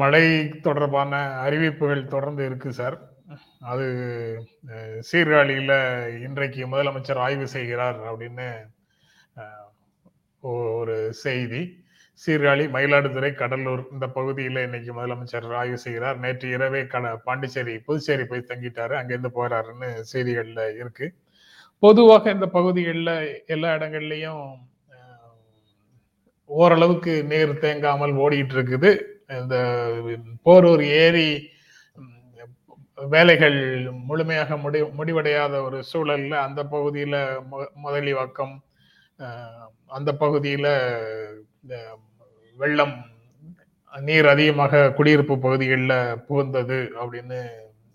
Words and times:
மழை 0.00 0.24
தொடர்பான 0.66 1.20
அறிவிப்புகள் 1.44 2.10
தொடர்ந்து 2.14 2.42
இருக்கு 2.48 2.70
சார். 2.80 2.96
அது 3.72 3.86
சீர்காழியில் 5.10 5.76
இன்றைக்கு 6.26 6.62
முதலமைச்சர் 6.72 7.20
ஆய்வு 7.26 7.46
செய்கிறார் 7.56 7.98
அப்படின்னு 8.10 8.48
ஒரு 10.42 10.96
செய்தி. 11.24 11.62
சீர்காழி 12.22 12.64
மயிலாடுதுறை 12.74 13.30
கடலூர் 13.34 13.82
இந்த 13.94 14.06
பகுதியில் 14.16 14.64
இன்னைக்கு 14.66 14.92
முதலமைச்சர் 14.98 15.46
ஆய்வு 15.60 15.78
செய்கிறார். 15.84 16.18
நேற்று 16.24 16.48
இரவே 16.56 16.80
கட 16.86 17.12
பாண்டிச்சேரி 17.26 17.74
புதுச்சேரி 17.86 18.24
போய் 18.30 18.48
தங்கிட்டாரு. 18.50 18.94
அங்கேருந்து 19.00 19.30
போகிறாருன்னு 19.38 19.90
செய்திகளில் 20.12 20.76
இருக்கு. 20.80 21.08
பொதுவாக 21.78 22.32
இந்த 22.36 22.46
பகுதிகளில் 22.56 23.14
எல்லா 23.54 23.70
இடங்கள்லையும் 23.76 24.44
ஓரளவுக்கு 26.50 27.12
நீர் 27.32 27.60
தேங்காமல் 27.64 28.14
ஓடிட்டு 28.24 28.54
இருக்குது. 28.58 28.90
இந்த 29.30 29.56
போரூர் 30.44 30.82
ஏரி 30.82 31.48
வேலைகள் 33.08 33.90
முழுமையாக 33.90 34.56
முடி 34.56 34.82
முடிவடையாத 34.82 35.62
ஒரு 35.62 35.84
சூழல்ல 35.92 36.30
அந்த 36.34 36.64
பகுதியில 36.64 37.42
மு- 37.52 37.70
முதலிவாக்கம் 37.84 38.54
அந்த 39.86 40.12
பகுதியில 40.12 40.66
இந்த 41.62 41.98
வெள்ளம் 42.56 42.94
நீர் 43.92 44.26
அதிகமாக 44.26 44.92
குடியிருப்பு 44.92 45.38
பகுதிகளில் 45.38 45.94
புகுந்தது 46.28 46.88
அப்படின்னு 47.02 47.40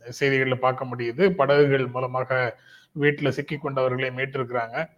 செய்திகளில் 0.09 0.59
பார்க்க 0.59 0.85
முடியுது. 0.85 1.29
படகுகள் 1.29 1.87
மூலமாக 1.87 2.57
வீட்டில் 2.91 3.31
சிக்கி 3.31 3.55
கொண்டவர்களை 3.55 4.09
மீட்டிருக்கிறாங்க. 4.15 4.89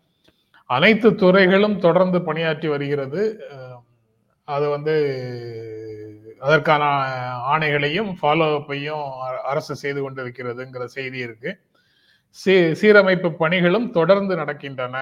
அனைத்து 0.66 1.16
துறைகளும் 1.16 1.80
தொடர்ந்து 1.80 2.22
பணியாற்றி 2.22 2.68
வருகிறது. 2.68 3.22
அது 4.48 4.70
வந்து 4.70 4.96
அதற்கான 6.42 6.84
ஆணைகளையும் 7.54 8.10
ஃபாலோ 8.20 8.48
அப்பையும் 8.58 9.06
அரசு 9.52 9.74
செய்து 9.84 10.00
கொண்டிருக்கிறதுங்கிற 10.04 10.86
செய்தி 10.98 11.20
இருக்கு. 11.28 11.52
சீ 12.40 12.54
சீரமைப்பு 12.82 13.30
பணிகளும் 13.42 13.88
தொடர்ந்து 13.98 14.34
நடக்கின்றன. 14.36 14.98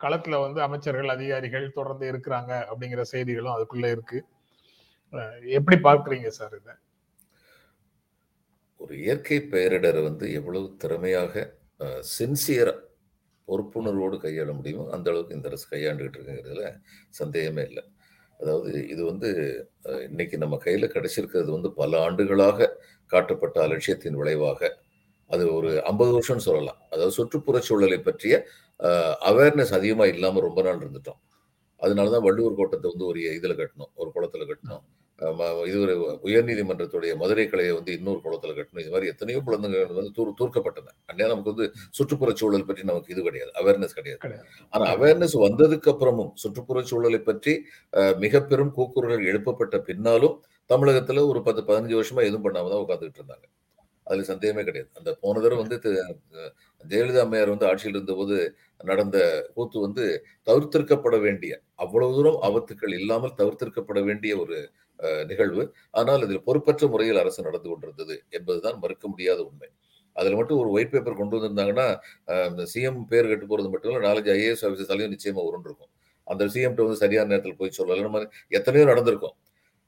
களத்துல 0.00 0.40
வந்து 0.44 0.60
அமைச்சர்கள் 0.66 1.14
அதிகாரிகள் 1.14 1.74
தொடர்ந்து 1.78 2.04
இருக்கிறாங்க 2.12 2.52
அப்படிங்கிற 2.70 3.02
செய்திகளும் 3.14 3.54
அதுக்குள்ள 3.56 3.88
இருக்கு. 3.94 4.18
எப்படி 5.58 5.76
பார்க்குறீங்க 5.88 6.28
சார் 6.38 6.54
இதை? 6.60 6.74
ஒரு 8.80 8.94
இயற்கை 9.04 9.38
பேரிடர் 9.52 10.00
வந்து 10.08 10.26
எவ்வளவு 10.38 10.66
திறமையாக 10.82 11.34
சின்சியரா 12.18 12.74
பொறுப்புணர்வோடு 13.48 14.16
கையாள 14.24 14.50
முடியுமோ 14.58 14.84
அந்த 14.96 15.06
அளவுக்கு 15.10 15.36
இந்த 15.36 15.48
அரசு 15.50 15.66
கையாண்டுகிட்டு 15.72 16.16
இருக்குங்கிறதுல 16.18 16.64
சந்தேகமே 17.20 17.62
இல்லை. 17.70 17.82
அதாவது 18.40 18.70
இது 18.92 19.02
வந்து 19.10 19.28
இன்னைக்கு 20.08 20.36
நம்ம 20.42 20.56
கையில் 20.64 20.92
கிடைச்சிருக்கிறது 20.94 21.50
வந்து 21.56 21.70
பல 21.80 22.00
ஆண்டுகளாக 22.06 22.68
காட்டப்பட்ட 23.10 23.56
அலட்சியத்தின் 23.66 24.18
விளைவாக. 24.20 24.60
அது 25.30 25.44
ஒரு 25.58 25.70
ஐம்பது 25.90 26.12
வருஷம்னு 26.16 26.46
சொல்லலாம். 26.48 26.78
அதாவது 26.92 27.14
சுற்றுப்புற 27.18 27.58
சூழலை 27.68 27.98
பற்றிய 28.08 28.34
அவேர்னஸ் 29.30 29.74
அதிகமாக 29.78 30.12
இல்லாமல் 30.14 30.46
ரொம்ப 30.48 30.60
நாள் 30.66 30.80
இருந்துட்டோம். 30.82 31.20
அதனாலதான் 31.80 32.26
வள்ளுவர் 32.28 32.58
கோட்டத்தை 32.60 32.88
வந்து 32.92 33.06
ஒரு 33.10 33.20
இதில் 33.38 33.58
கட்டணும் 33.60 33.92
ஒரு 34.02 34.10
குளத்துல 34.16 34.46
கட்டணும் 34.50 34.84
இது 35.68 35.78
ஒரு 35.84 35.94
உயர்நீதிமன்றத்துடைய 36.28 37.12
மதுரை 37.22 37.44
கிளையை 37.52 37.72
வந்து 37.78 37.90
இன்னொரு 37.98 38.20
குளத்துல 38.24 38.54
கட்டணும். 38.58 38.82
இது 38.84 38.92
மாதிரி 38.94 39.10
எத்தனையோ 39.12 39.40
குழந்தைகள் 39.48 39.98
வந்து 39.98 40.12
தூர் 40.18 40.30
தூர்க்கப்பட்டன. 40.40 40.94
அந்நே 41.10 41.26
நமக்கு 41.32 41.52
வந்து 41.54 41.66
சுற்றுப்புறச் 41.98 42.40
சூழல் 42.42 42.66
பற்றி 42.68 42.84
நமக்கு 42.90 43.12
இது 43.14 43.22
கிடையாது. 43.28 43.52
அவேர்னஸ் 43.60 43.96
கிடையாது. 43.98 44.20
கிடையாது. 44.24 44.46
ஆனா 44.72 44.86
அவேர்னஸ் 44.94 45.36
வந்ததுக்கு 45.46 45.92
அப்புறமும் 45.94 46.32
சுற்றுப்புறச் 46.44 46.90
சூழலை 46.92 47.20
பற்றி 47.30 47.54
மிக 48.24 48.42
பெரும் 48.50 48.74
கூக்குரல்கள் 48.78 49.30
எழுப்பப்பட்ட 49.32 49.78
பின்னாலும் 49.90 50.36
தமிழகத்துல 50.70 51.22
ஒரு 51.30 51.40
பத்து 51.46 51.62
பதினஞ்சு 51.68 51.96
வருஷமா 52.00 52.24
எதுவும் 52.28 52.46
பண்ணாம 52.46 52.70
தான் 52.72 52.84
உட்காந்துட்டு 52.84 53.20
இருந்தாங்க. 53.20 53.46
அதுல 54.06 54.24
சந்தேகமே 54.32 54.62
கிடையாது. 54.68 54.90
அந்த 54.98 55.10
போன 55.22 55.40
தடவை 55.44 55.58
வந்து 55.62 55.76
ஜெயலலிதா 56.84 57.22
அம்மையார் 57.24 57.52
வந்து 57.54 57.68
ஆட்சியில் 57.70 57.96
இருந்தபோது 57.98 58.36
நடந்த 58.90 59.18
கூத்து 59.56 59.78
வந்து 59.86 60.04
தவிர்த்திருக்கப்பட 60.48 61.16
வேண்டிய 61.26 61.52
அவ்வளவு 61.84 62.14
தூரம் 62.16 62.38
ஆபத்துக்கள் 62.48 62.94
இல்லாமல் 63.00 63.36
தவிர்த்திருக்கப்பட 63.40 64.00
வேண்டிய 64.08 64.32
ஒரு 64.44 64.58
நிகழ்வு. 65.30 65.64
ஆனால் 66.00 66.24
இதில் 66.26 66.46
பொறுப்பற்ற 66.48 66.86
முறையில் 66.94 67.20
அரசு 67.22 67.40
நடந்து 67.48 67.68
கொண்டிருந்தது 67.68 68.16
என்பதுதான் 68.38 68.78
மறுக்க 68.82 69.04
முடியாத 69.08 69.40
உண்மை. 69.48 69.68
அதுல 70.16 70.36
மட்டும் 70.38 70.60
ஒரு 70.62 70.70
ஒயிட் 70.74 70.92
பேப்பர் 70.92 71.20
கொண்டு 71.20 71.36
வந்திருந்தாங்கன்னா 71.36 71.86
சிஎம் 72.72 73.02
பேர் 73.10 73.30
கெட்டு 73.30 73.46
போறது 73.50 73.68
மட்டும் 73.74 73.90
இல்லை 73.92 74.02
நாலஞ்சு 74.08 74.32
ஐஏஎஸ் 74.36 74.64
ஆஃபீஸர்ஸாலையும் 74.68 75.12
நிச்சயமா 75.14 75.42
உருண்டிருக்கும். 75.48 75.92
அந்த 76.26 76.44
சிஎம் 76.54 76.76
வந்து 76.82 77.02
சரியான 77.04 77.30
நேரத்தில் 77.32 77.58
போய் 77.60 77.76
சொல்லல. 77.78 78.02
நம்ம 78.06 78.22
எத்தனையோ 78.58 78.86
நடந்திருக்கும். 78.92 79.36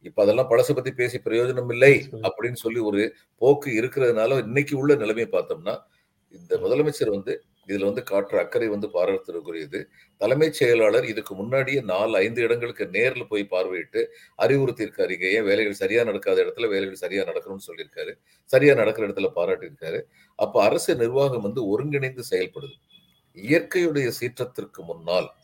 இப்ப 0.08 0.18
அதெல்லாம் 0.24 0.48
பழசை 0.50 0.72
பத்தி 0.76 0.92
பேசி 1.00 1.16
பிரயோஜனம் 1.24 1.70
இல்லை 1.74 1.92
அப்படின்னு 2.26 2.58
சொல்லி 2.64 2.80
ஒரு 2.90 3.00
போக்கு 3.42 3.70
இருக்கிறதுனால 3.80 4.38
இன்னைக்கு 4.46 4.74
உள்ள 4.82 4.92
நிலைமையை 5.02 5.28
பார்த்தோம்னா 5.32 5.74
இந்த 6.38 6.56
முதலமைச்சர் 6.62 7.14
வந்து 7.16 7.32
இதுல 7.68 7.84
வந்து 7.84 8.02
காற்று 8.02 8.38
அக்கறை 8.38 8.68
வந்து 8.68 8.88
பாராட்டுக்குரியது 8.94 9.84
தலைமைச் 10.16 10.52
செயலாளர் 10.52 11.04
இதுக்கு 11.04 11.34
முன்னாடியே 11.34 11.80
நாலு 11.80 12.16
ஐந்து 12.16 12.42
இடங்களுக்கு 12.42 12.84
நேர்ல 12.84 13.24
போய் 13.28 13.48
பார்வையிட்டு 13.50 14.06
அறிவுறுத்தியிருக்காரு. 14.38 15.10
இங்க 15.10 15.26
ஏன் 15.26 15.44
வேலைகள் 15.44 15.72
சரியா 15.72 16.04
நடக்காத 16.04 16.44
இடத்துல 16.44 16.68
வேலைகள் 16.68 16.94
சரியா 16.94 17.24
நடக்கணும்னு 17.24 17.66
சொல்லியிருக்காரு. 17.66 18.12
சரியா 18.44 18.74
நடக்கிற 18.74 19.08
இடத்துல 19.08 19.30
பாராட்டியிருக்காரு. 19.36 20.00
அப்ப 20.36 20.62
அரசு 20.62 20.96
நிர்வாகம் 20.96 21.42
வந்து 21.42 21.68
ஒருங்கிணைந்து 21.68 22.24
செயல்படுது. 22.30 22.76
இயற்கையுடைய 23.36 24.12
சீற்றத்திற்கு 24.20 24.84
முன்னால் 24.84 25.34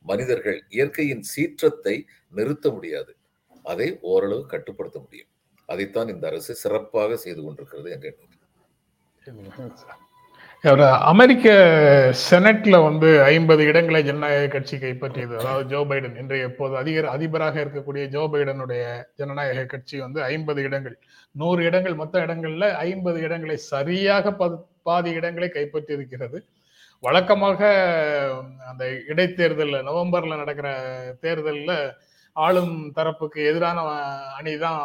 மனிதர்கள் 0.00 0.64
இயற்கையின் 0.68 1.22
சீற்றத்தை 1.22 2.06
நிறுத்த 2.30 2.70
முடியாது. 2.70 3.16
அதை 3.64 3.98
ஓரளவு 4.00 4.46
கட்டுப்படுத்த 4.46 4.98
முடியும். 4.98 5.28
அதைத்தான் 5.66 6.08
இந்த 6.08 6.26
அரசு 6.26 6.54
சிறப்பாக 6.54 7.16
செய்து 7.16 7.42
கொண்டிருக்கிறது 7.42 7.90
என்ற 7.90 8.06
எண்ணம் 8.08 10.05
அமெரிக்க 11.10 11.46
செனட்ல 12.28 12.76
வந்து 12.86 13.08
ஐம்பது 13.32 13.62
இடங்களை 13.70 14.00
ஜனநாயக 14.06 14.46
கட்சி 14.54 14.76
கைப்பற்றியது. 14.76 15.34
அதாவது 15.40 15.64
ஜோ 15.72 15.80
பைடன். 15.90 16.16
இன்றைய 16.22 16.48
எப்போது 16.48 16.74
அதிகர் 16.80 17.08
அதிபராக 17.16 17.56
இருக்கக்கூடிய 17.64 18.04
ஜோ 18.14 18.22
பைடனுடைய 18.32 18.84
ஜனநாயக 19.20 19.64
கட்சி 19.72 19.96
வந்து 20.04 20.20
ஐம்பது 20.22 20.62
இடங்கள். 20.68 20.96
நூறு 21.34 21.60
இடங்கள் 21.68 21.94
மொத்த 22.00 22.24
இடங்கள்ல 22.26 22.70
ஐம்பது 22.88 23.20
இடங்களை 23.26 23.56
சரியாக 23.72 24.32
பாதி 24.88 25.12
இடங்களை 25.20 25.48
கைப்பற்றி 25.48 25.94
இருக்கிறது 25.98 26.40
வழக்கமாக 27.02 27.60
அந்த 28.70 28.84
இடைத்தேர்தலில் 29.12 29.86
நவம்பர்ல 29.90 30.36
நடக்கிற 30.42 30.68
தேர்தலில் 31.24 31.76
ஆளும் 32.44 32.74
தரப்புக்கு 32.96 33.40
எதிரான 33.50 33.78
அணி 34.38 34.52
தான் 34.64 34.80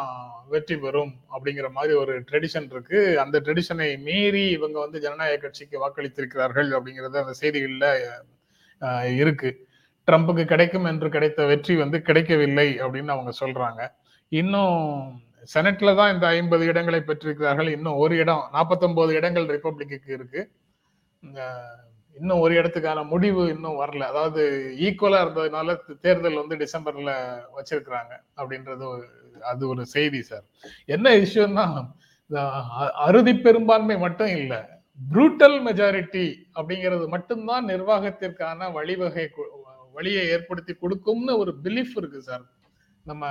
வெற்றி 0.52 0.76
பெறும் 0.82 1.12
அப்படிங்கிற 1.34 1.68
மாதிரி 1.76 1.92
ஒரு 2.02 2.12
ட்ரெடிஷன் 2.28 2.68
இருக்கு. 2.74 3.00
அந்த 3.22 3.36
ட்ரெடிஷனை 3.46 3.88
மீறி 4.06 4.44
இவங்க 4.56 4.76
வந்து 4.84 4.98
ஜனநாயக 5.04 5.40
கட்சிக்கு 5.42 5.82
வாக்களித்திருக்கிறார்கள் 5.82 6.70
அப்படிங்கிறது 6.78 7.18
அந்த 7.22 7.34
செய்திகளில் 7.42 7.90
இருக்கு. 9.22 9.50
ட்ரம்புக்கு 10.08 10.44
கிடைக்கும் 10.52 10.88
என்று 10.92 11.08
கிடைத்த 11.16 11.40
வெற்றி 11.50 11.74
வந்து 11.82 11.98
கிடைக்கவில்லை 12.08 12.68
அப்படின்னு 12.84 13.14
அவங்க 13.16 13.32
சொல்றாங்க. 13.42 13.82
இன்னும் 14.32 14.78
செனட்ல 15.54 15.94
தான் 16.00 16.12
இந்த 16.14 16.26
ஐம்பது 16.38 16.64
இடங்களை 16.72 17.00
பெற்றிருக்கிறார்கள். 17.06 17.70
இன்னும் 17.76 18.00
ஒரு 18.04 18.14
இடம் 18.22 18.42
49 18.58 19.14
இடங்கள் 19.20 19.46
ரிப்பப்ளிக்கு 19.54 20.16
இருக்கு. 20.18 20.42
இன்னும் 22.18 22.38
ஒரு 22.38 22.54
இடத்துக்கான 22.54 23.02
முடிவு 23.02 23.48
இன்னும் 23.48 23.80
வரல. 23.80 23.98
அதாவது 23.98 24.74
ஈக்குவலா 24.78 25.24
இருந்ததுனால 25.24 25.98
தேர்தல் 26.00 26.46
வந்து 26.46 26.56
டிசம்பர்ல 26.56 27.40
வச்சிருக்கிறாங்க 27.56 28.20
அப்படின்றது 28.36 28.82
ஒரு- 28.82 29.40
அது 29.40 29.68
ஒரு 29.68 29.86
செய்தி 29.86 30.22
சார். 30.22 30.42
என்ன 30.84 31.10
இஷ்யூன்னா 31.10 31.90
அறுதி 32.92 33.34
பெரும்பான்மை 33.34 33.98
மட்டும் 33.98 34.26
இல்லை 34.26 34.58
புரூட்டல் 35.12 35.64
மெஜாரிட்டி 35.66 36.34
அப்படிங்கிறது 36.54 37.08
மட்டும்தான் 37.08 37.66
நிர்வாகத்திற்கான 37.66 38.72
வழிவகை 38.72 39.30
வழியை 39.92 40.26
ஏற்படுத்தி 40.26 40.74
கொடுக்கும்னு 40.74 41.38
ஒரு 41.38 41.54
பிலீஃப் 41.64 41.90
இருக்கு 41.94 42.22
சார். 42.22 42.42
நம்ம 43.04 43.28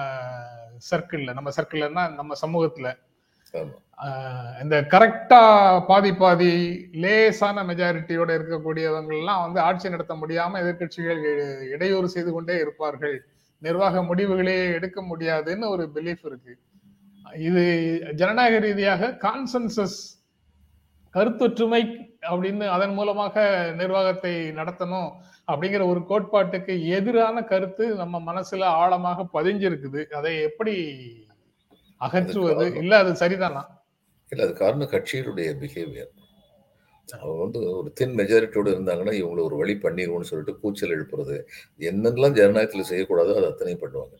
சர்க்கிள்ல 0.91 1.33
நம்ம 1.33 1.49
சர்க்கிள்னா 1.61 2.13
நம்ம 2.13 2.33
சமூகத்துல. 2.41 2.97
இந்த 4.61 4.75
கரெக்டா 4.93 5.41
பாதி 5.89 6.11
பாதி 6.21 6.51
லேசான 7.03 7.63
மெஜாரிட்டியோட 7.69 8.29
இருக்கக்கூடியவங்கள்லாம் 8.37 9.43
வந்து 9.45 9.59
ஆட்சி 9.67 9.93
நடத்த 9.95 10.13
முடியாம 10.21 10.59
எதிர்க்கட்சிகள் 10.63 11.21
இடையூறு 11.75 12.07
செய்து 12.15 12.31
கொண்டே 12.33 12.55
இருப்பார்கள். 12.63 13.15
நிர்வாக 13.61 14.01
முடிவுகளே 14.09 14.57
எடுக்க 14.77 14.99
முடியாதுன்னு 15.09 15.65
ஒரு 15.73 15.83
பிலீஃப் 15.95 16.23
இருக்கு. 16.29 16.53
இது 17.47 17.63
ஜனநாயக 18.19 18.61
ரீதியாக 18.65 19.11
கான்சென்சஸ் 19.25 19.99
கருத்தொற்றுமை 21.15 21.81
அப்படின்னு 22.31 22.65
அதன் 22.75 22.95
மூலமாக 22.97 23.43
நிர்வாகத்தை 23.81 24.33
நடத்தணும் 24.59 25.09
அப்படிங்கிற 25.51 25.83
ஒரு 25.91 26.01
கோட்பாட்டுக்கு 26.09 26.73
எதிரான 26.97 27.43
கருத்து 27.51 27.85
நம்ம 28.01 28.15
மனசுல 28.29 28.69
ஆழமாக 28.81 29.25
பதிஞ்சிருக்குது. 29.37 30.01
அதை 30.19 30.33
எப்படி 30.49 30.75
அகற்றுவது 32.01 32.65
இல்ல 32.81 32.93
அது 33.01 33.11
சரிதானா? 33.19 33.61
இல்ல 34.31 34.41
அது 34.45 34.53
காரணம் 34.59 34.91
கட்சியினுடைய 34.93 35.49
பிஹேவியர் 35.61 36.11
அவங்க 37.07 37.39
வந்து 37.41 37.59
ஒரு 37.73 37.89
தின் 37.97 38.13
மெஜாரிட்டியோட 38.17 38.67
இருந்தாங்கன்னா 38.71 39.13
இவங்களை 39.17 39.41
ஒரு 39.47 39.55
வழி 39.59 39.73
பண்ணிடுவோம்னு 39.79 40.29
சொல்லிட்டு 40.29 40.53
கூச்சல் 40.61 40.93
எழுப்புறது. 40.95 41.35
என்னென்னலாம் 41.81 42.35
ஜனநாயகத்தில் 42.37 42.89
செய்யக்கூடாதோ 42.89 43.33
அதை 43.39 43.47
அத்தனையும் 43.49 43.81
பண்ணுவாங்க. 43.83 44.15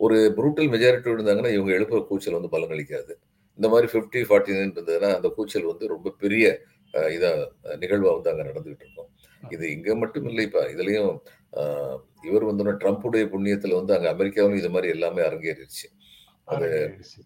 ஒரு 0.00 0.16
புரூட்டல் 0.36 0.70
மெஜாரிட்டியோட 0.72 1.18
இருந்தாங்கன்னா 1.18 1.52
இவங்க 1.56 1.72
எழுப்புற 1.76 2.00
கூச்சல் 2.08 2.36
வந்து 2.38 2.52
பலனளிக்காது 2.54 3.12
இந்த 3.58 3.68
மாதிரி 3.72 3.88
ஃபிஃப்டி 3.92 4.20
ஃபார்ட்டி 4.28 4.52
நைன் 4.52 4.64
இருந்ததுன்னா 4.68 5.10
அந்த 5.16 5.28
கூச்சல் 5.36 5.70
வந்து 5.70 5.84
ரொம்ப 5.92 6.08
பெரிய 6.20 6.44
அஹ், 6.94 7.10
இதா 7.16 7.30
அஹ், 7.64 7.76
நிகழ்வா 7.82 8.10
வந்து 8.14 8.30
அங்க 8.32 8.42
நடந்துகிட்டு 8.48 8.84
இருக்கும். 8.84 9.08
இது 9.42 9.64
இங்க 9.74 9.94
மட்டும் 10.00 10.26
இல்லை 10.30 10.42
இப்ப 10.48 10.60
இதுலயும் 10.72 11.12
இவர் 12.24 12.44
வந்து 12.48 12.64
ட்ரம்ப்புடைய 12.82 13.24
புண்ணியத்துல 13.30 13.78
வந்து 13.78 13.94
அங்க 13.96 14.08
அமெரிக்காவிலும் 14.12 14.60
இது 14.60 14.70
மாதிரி 14.74 14.90
எல்லாமே 14.94 15.22
அரங்கேறிடுச்சு 15.28 15.86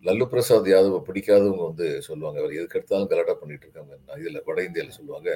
லல்லு 0.06 0.24
பிரசாத் 0.32 0.68
யாதவ 0.72 0.96
பிடிக்காதவங்க 1.06 1.62
வந்து 1.70 1.86
சொல்லுவாங்க 2.06 2.38
அவர் 2.42 2.56
எதுக்கு 2.58 2.78
எடுத்தாலும் 2.78 3.10
கலாட்டா 3.12 3.34
பண்ணிட்டு 3.40 3.66
இருக்காங்க. 3.66 3.92
இதுல 4.20 4.40
வட 4.48 4.58
இந்தியால 4.68 4.92
சொல்லுவாங்க 4.98 5.30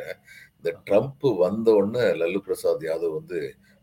இந்த 0.59 0.71
ட்ரம்ப் 0.89 1.27
வந்த 1.45 1.69
உடனே 1.79 2.05
லல்லு 2.21 2.41
பிரசாத் 2.47 2.85
யாதவ் 2.89 3.17
வந்து 3.19 3.39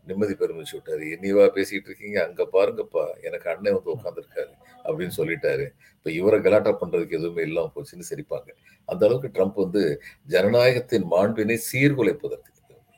நிம்மதி 0.06 0.34
பெருமிச்சு 0.34 0.74
விட்டாரு. 0.76 1.04
என்னையவா 1.14 1.46
பேசிட்டு 1.56 1.88
இருக்கீங்க 1.90 2.18
அங்க 2.26 2.42
பாருங்கப்பா 2.54 3.04
எனக்கு 3.28 3.48
அண்ணன் 3.52 3.76
வந்து 3.78 3.94
உட்காந்துருக்காரு 3.96 4.52
அப்படின்னு 4.84 5.14
சொல்லிட்டாரு. 5.18 5.66
இப்ப 5.98 6.10
இவரை 6.20 6.38
கலாட்டா 6.40 6.72
பண்றதுக்கு 6.82 7.18
எதுவுமே 7.20 7.42
இல்லாம 7.42 7.72
போச்சுன்னு 7.74 8.08
சிரிப்பாங்க. 8.12 8.48
அந்த 8.88 9.02
அளவுக்கு 9.06 9.30
ட்ரம்ப் 9.36 9.58
வந்து 9.64 9.82
ஜனநாயகத்தின் 10.26 11.06
மாண்பினை 11.14 11.58
சீர்குலைப்பதற்கு 11.70 12.46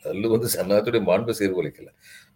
லல்லு 0.04 0.28
வந்து 0.34 0.48
ஜனநாயகத்துடைய 0.54 1.02
மாண்பை 1.08 1.32
சீர்குலைக்கல. 1.40 1.88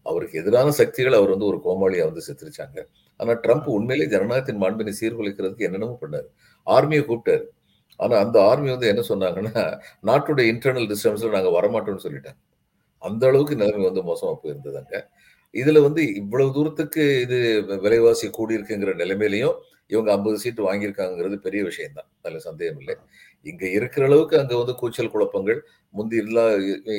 அவருக்கு 0.07 0.39
எதிரான 0.39 0.71
சக்திகள் 0.71 1.15
அவர் 1.15 1.31
வந்து 1.31 1.47
ஒரு 1.47 1.59
கோமாளியா 1.65 2.05
வந்து 2.05 2.23
சித்தரிச்சாங்க. 2.29 2.79
ஆனா 3.21 3.33
ட்ரம்ப் 3.45 3.69
உண்மையிலே 3.69 4.07
ஜனநாயகத்தின் 4.15 4.63
மாண்பினை 4.63 4.93
சீர்குலைக்கிறதுக்கு 5.01 5.67
என்னென்னமோ 5.69 5.99
பண்ணாரு. 6.01 6.29
ஆர்மியை 6.67 7.05
கூப்பிட்டாரு. 7.05 7.45
ஆனா 8.01 8.17
அந்த 8.17 8.37
ஆர்மி 8.43 8.71
வந்து 8.71 8.89
என்ன 8.89 9.03
சொன்னாங்கன்னா 9.09 9.65
நாட்டுடைய 10.03 10.47
இன்டர்னல் 10.53 10.89
டிஸ்டர்பன்ஸ்ல 10.93 11.35
நாங்க 11.37 11.51
வரமாட்டோம்னு 11.61 12.05
சொல்லிட்டாங்க. 12.07 12.41
அந்த 13.03 13.27
அளவுக்கு 13.27 13.57
நிலைமை 13.57 13.85
வந்து 13.85 14.03
மோசமா 14.03 14.35
போயிருந்ததாங்க. 14.45 14.95
இதுல 15.55 15.83
வந்து 15.83 16.03
இவ்வளவு 16.15 16.55
தூரத்துக்கு 16.55 17.03
இது 17.21 17.39
விலைவாசி 17.85 18.29
கூடியிருக்குங்கிற 18.39 18.93
நிலைமையிலையும் 19.03 19.57
இவங்க 19.89 20.11
ஐம்பது 20.13 20.39
சீட்டு 20.39 20.63
வாங்கியிருக்காங்கிறது 20.69 21.37
பெரிய 21.39 21.65
விஷயம்தான். 21.65 22.09
அதுல 22.23 22.39
சந்தேகம் 22.39 22.81
இல்லை. 22.81 22.95
இங்க 23.47 23.65
இருக்கிற 23.69 24.05
அளவுக்கு 24.07 24.37
அங்க 24.39 24.55
வந்து 24.57 24.75
கூச்சல் 24.75 25.11
குழப்பங்கள் 25.11 25.61
முந்தி 25.95 26.17
இல்லா 26.17 26.45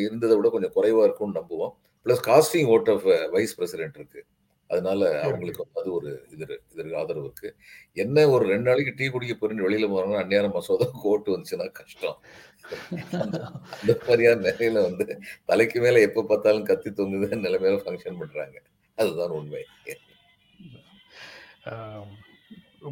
இருந்ததை 0.05 0.35
விட 0.37 0.49
கொஞ்சம் 0.49 0.75
குறைவா 0.75 1.03
இருக்கும்னு 1.03 1.39
நம்புவோம். 1.41 1.73
Plus 2.05 2.25
casting 2.27 2.69
vote 2.75 2.91
of 2.93 3.29
vice 3.31 3.55
president 3.55 3.95
இருக்கு. 3.95 4.25
அதனால 4.67 5.21
அவங்களுக்கு 5.21 5.61
வந்து 5.63 5.81
அது 5.81 5.93
ஒரு 5.93 6.25
இது 6.31 6.61
இதற்கு 6.73 6.97
ஆதரவு 6.97 7.23
இருக்கு. 7.23 7.55
என்ன 7.93 8.27
ஒரு 8.29 8.45
ரெண்டு 8.45 8.69
நாளைக்கு 8.69 8.93
டீ 8.95 9.07
குடிக்க 9.07 9.33
போறேன்னு 9.33 9.65
வெளியில 9.67 9.87
போறாங்கன்னா 9.91 10.23
அந்நியான 10.23 10.53
மசோதா 10.53 10.85
ஓட்டு 11.03 11.37
வந்துச்சுன்னா 11.37 11.71
கஷ்டம். 11.71 12.17
அந்த 13.81 13.99
மாதிரியான 13.99 14.41
நிலையில 14.41 14.81
வந்து 14.81 15.19
தலைக்கு 15.45 15.81
மேல 15.81 16.01
எப்ப 16.01 16.23
பார்த்தாலும் 16.23 16.63
கத்தி 16.63 16.89
தொங்குது 16.89 17.35
நிலைமையில 17.35 17.81
ஃபங்க்ஷன் 17.85 18.19
பண்றாங்க. 18.19 18.61
அதுதான் 18.95 19.29
உண்மை. 19.29 19.65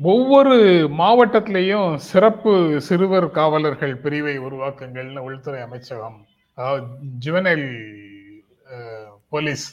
ஒவ்வொரு 0.02 0.56
மாவட்டத்திலையும் 0.98 1.96
சிறப்பு 1.96 2.82
சிறுவர் 2.82 3.32
காவலர்கள் 3.32 3.98
பிரிவை 3.98 4.40
உருவாக்குங்கள்னு 4.40 5.20
உள்துறை 5.20 5.62
அமைச்சகம் 5.62 6.28
ஜுவனைல் 7.20 7.68
போலீஸ் 9.34 9.66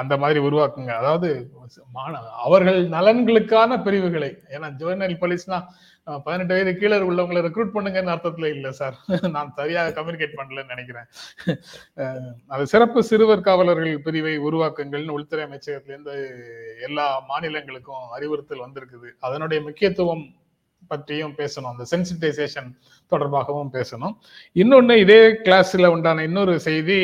அந்த 0.00 0.14
மாதிரி 0.22 0.38
உருவாக்குங்க. 0.46 0.92
அதாவது 1.00 1.28
அவர்கள் 2.46 2.80
நலன்களுக்கான 2.94 3.78
பிரிவுகளை 3.84 4.30
ஏன்னா 4.54 4.68
ஜுவனல் 4.80 5.20
போலீஸ்னா 5.22 5.58
பதினெட்டு 6.24 6.54
வயது 6.54 6.72
கீழே 6.80 6.96
உள்ளவங்களை 7.10 7.40
ரெக்ரூட் 7.46 7.72
பண்ணுங்கன்னு 7.76 8.12
அர்த்தத்துல 8.14 8.50
இல்ல 8.56 8.68
சார் 8.80 8.96
நான் 9.36 9.48
சரியாக 9.56 9.94
கம்யூனிகேட் 9.96 10.36
பண்ணலன்னு 10.38 10.72
நினைக்கிறேன். 10.74 11.08
அது 12.54 12.64
சிறப்பு 12.72 13.00
சிறுவர் 13.10 13.46
காவலர்கள் 13.48 14.02
பிரிவை 14.06 14.34
உருவாக்குங்கள்னு 14.48 15.16
உள்துறை 15.18 15.44
அமைச்சகத்திலேருந்து 15.46 16.16
எல்லா 16.88 17.06
மாநிலங்களுக்கும் 17.30 18.04
அறிவுறுத்தல் 18.18 18.64
வந்திருக்குது. 18.66 19.08
அதனுடைய 19.28 19.60
முக்கியத்துவம் 19.68 20.24
பற்றியும் 20.90 21.34
பேசணும். 21.40 21.72
அந்த 21.74 21.84
சென்சிட்டைசேஷன் 21.92 22.70
தொடர்பாகவும் 23.12 23.72
பேசணும். 23.78 24.14
இன்னொன்று 24.62 24.96
இதே 25.04 25.22
கிளாஸில் 25.46 25.92
உண்டான 25.94 26.24
இன்னொரு 26.28 26.54
செய்தி 26.68 27.00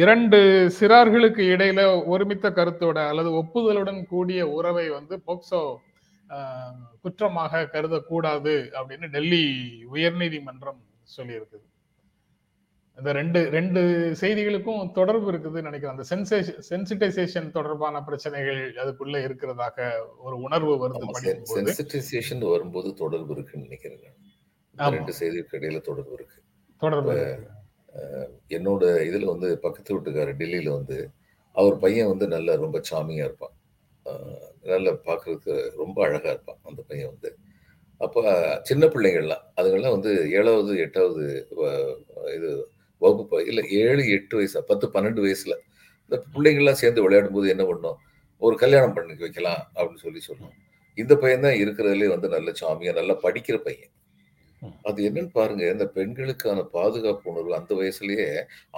இரண்டு 0.00 0.38
சிறார்களுக்கு 0.80 1.42
இடையில 1.54 1.80
ஒருமித்த 2.06 2.50
கருத்தோட 2.50 3.08
அல்லது 3.08 3.30
ஒப்புதலுடன் 3.30 4.06
கூடிய 4.06 4.48
உறவை 4.48 4.90
வந்து 4.90 5.22
போக்சோ 5.26 5.62
குற்றமாக 7.02 7.68
கருதக்கூடாது 7.72 8.54
அப்படின்னு 8.78 9.08
டெல்லி 9.08 9.44
உயர்நீதிமன்றம் 9.92 10.80
சொல்லியிருக்குது. 11.16 11.66
இந்த 12.98 13.12
ரெண்டு 13.12 13.40
ரெண்டு 13.50 13.80
செய்திகளுக்கும் 14.20 14.92
தொடர்பு 14.92 15.32
இருக்குதுன்னு 15.32 15.68
நினைக்கிறேன். 15.68 15.94
அந்த 15.94 16.04
சென்சிட்டைசேஷன் 16.70 17.50
தொடர்பான 17.50 18.02
பிரச்சனைகள் 18.02 18.60
அதுக்குள்ள 18.82 19.16
இருக்கிறதாக 19.28 19.90
ஒரு 20.18 20.36
உணர்வு 20.46 20.74
வருது 20.82 21.44
சென்சிட்டைசேஷன் 21.54 22.50
வரும்போது 22.50 22.94
தொடர்பு 22.94 23.32
இருக்குன்னு 23.34 23.66
நினைக்கிறேன். 23.68 24.16
ரெண்டு 24.76 25.14
செய்திக்கு 25.20 25.58
இடையில 25.60 25.80
தொடர்பு 25.80 26.12
இருக்கு. 26.12 26.38
தொடர்பு. 26.76 27.14
என்னோட 28.48 29.06
இதில் 29.06 29.24
வந்து 29.24 29.58
பக்கத்து 29.58 29.90
வீட்டுக்காரர் 29.94 30.36
டெல்லியில் 30.36 30.70
வந்து 30.70 30.98
அவர் 31.56 31.78
பையன் 31.78 32.08
வந்து 32.08 32.28
நல்ல 32.28 32.56
ரொம்ப 32.56 32.80
சாமியாக 32.90 33.28
இருப்பான். 33.28 33.54
நல்ல 34.62 34.92
பார்க்குறதுக்கு 35.06 35.70
ரொம்ப 35.76 36.02
அழகாக 36.04 36.30
இருப்பான் 36.30 36.58
அந்த 36.62 36.82
பையன் 36.88 37.08
வந்து. 37.08 37.30
அப்போ 38.00 38.20
சின்ன 38.62 38.86
பிள்ளைங்கள்லாம் 38.86 39.42
அதுங்கெல்லாம் 39.56 39.90
வந்து 39.90 40.30
ஏழாவது 40.30 40.78
எட்டாவது 40.78 41.48
வ- 41.56 41.96
இது 42.36 42.50
வகுப்பு 43.02 43.46
இல்லை 43.46 43.70
ஏழு 43.70 44.08
எட்டு 44.08 44.36
வயசு 44.36 44.64
பத்து 44.64 44.86
பன்னெண்டு 44.88 45.20
வயசில் 45.20 45.60
இந்த 46.02 46.24
பிள்ளைங்கள்லாம் 46.34 46.80
சேர்ந்து 46.82 47.02
விளையாடும் 47.02 47.32
போது 47.32 47.48
என்ன 47.48 47.64
பண்ணோம்? 47.64 47.98
ஒரு 48.42 48.56
கல்யாணம் 48.56 48.94
பண்ணி 48.94 49.14
வைக்கலாம் 49.14 49.70
அப்படின்னு 49.74 49.96
சொல்லி 49.96 50.20
சொன்னோம் 50.28 50.54
இந்த 50.98 51.16
பையன் 51.16 51.40
தான் 51.40 51.52
இருக்கிறதுலே 51.52 52.08
வந்து 52.08 52.28
நல்ல 52.28 52.52
சாமியாக 52.60 52.94
நல்லா 52.94 53.14
படிக்கிற 53.22 53.56
பையன். 53.58 53.92
அது 54.88 54.98
என்னன்னு 55.08 55.30
பாருங்க 55.32 55.62
இந்த 55.70 55.86
பெண்களுக்கான 55.96 56.60
பாதுகாப்பு 56.74 57.30
உணர்வு 57.32 57.52
அந்த 57.58 57.72
வயசுலயே 57.74 58.26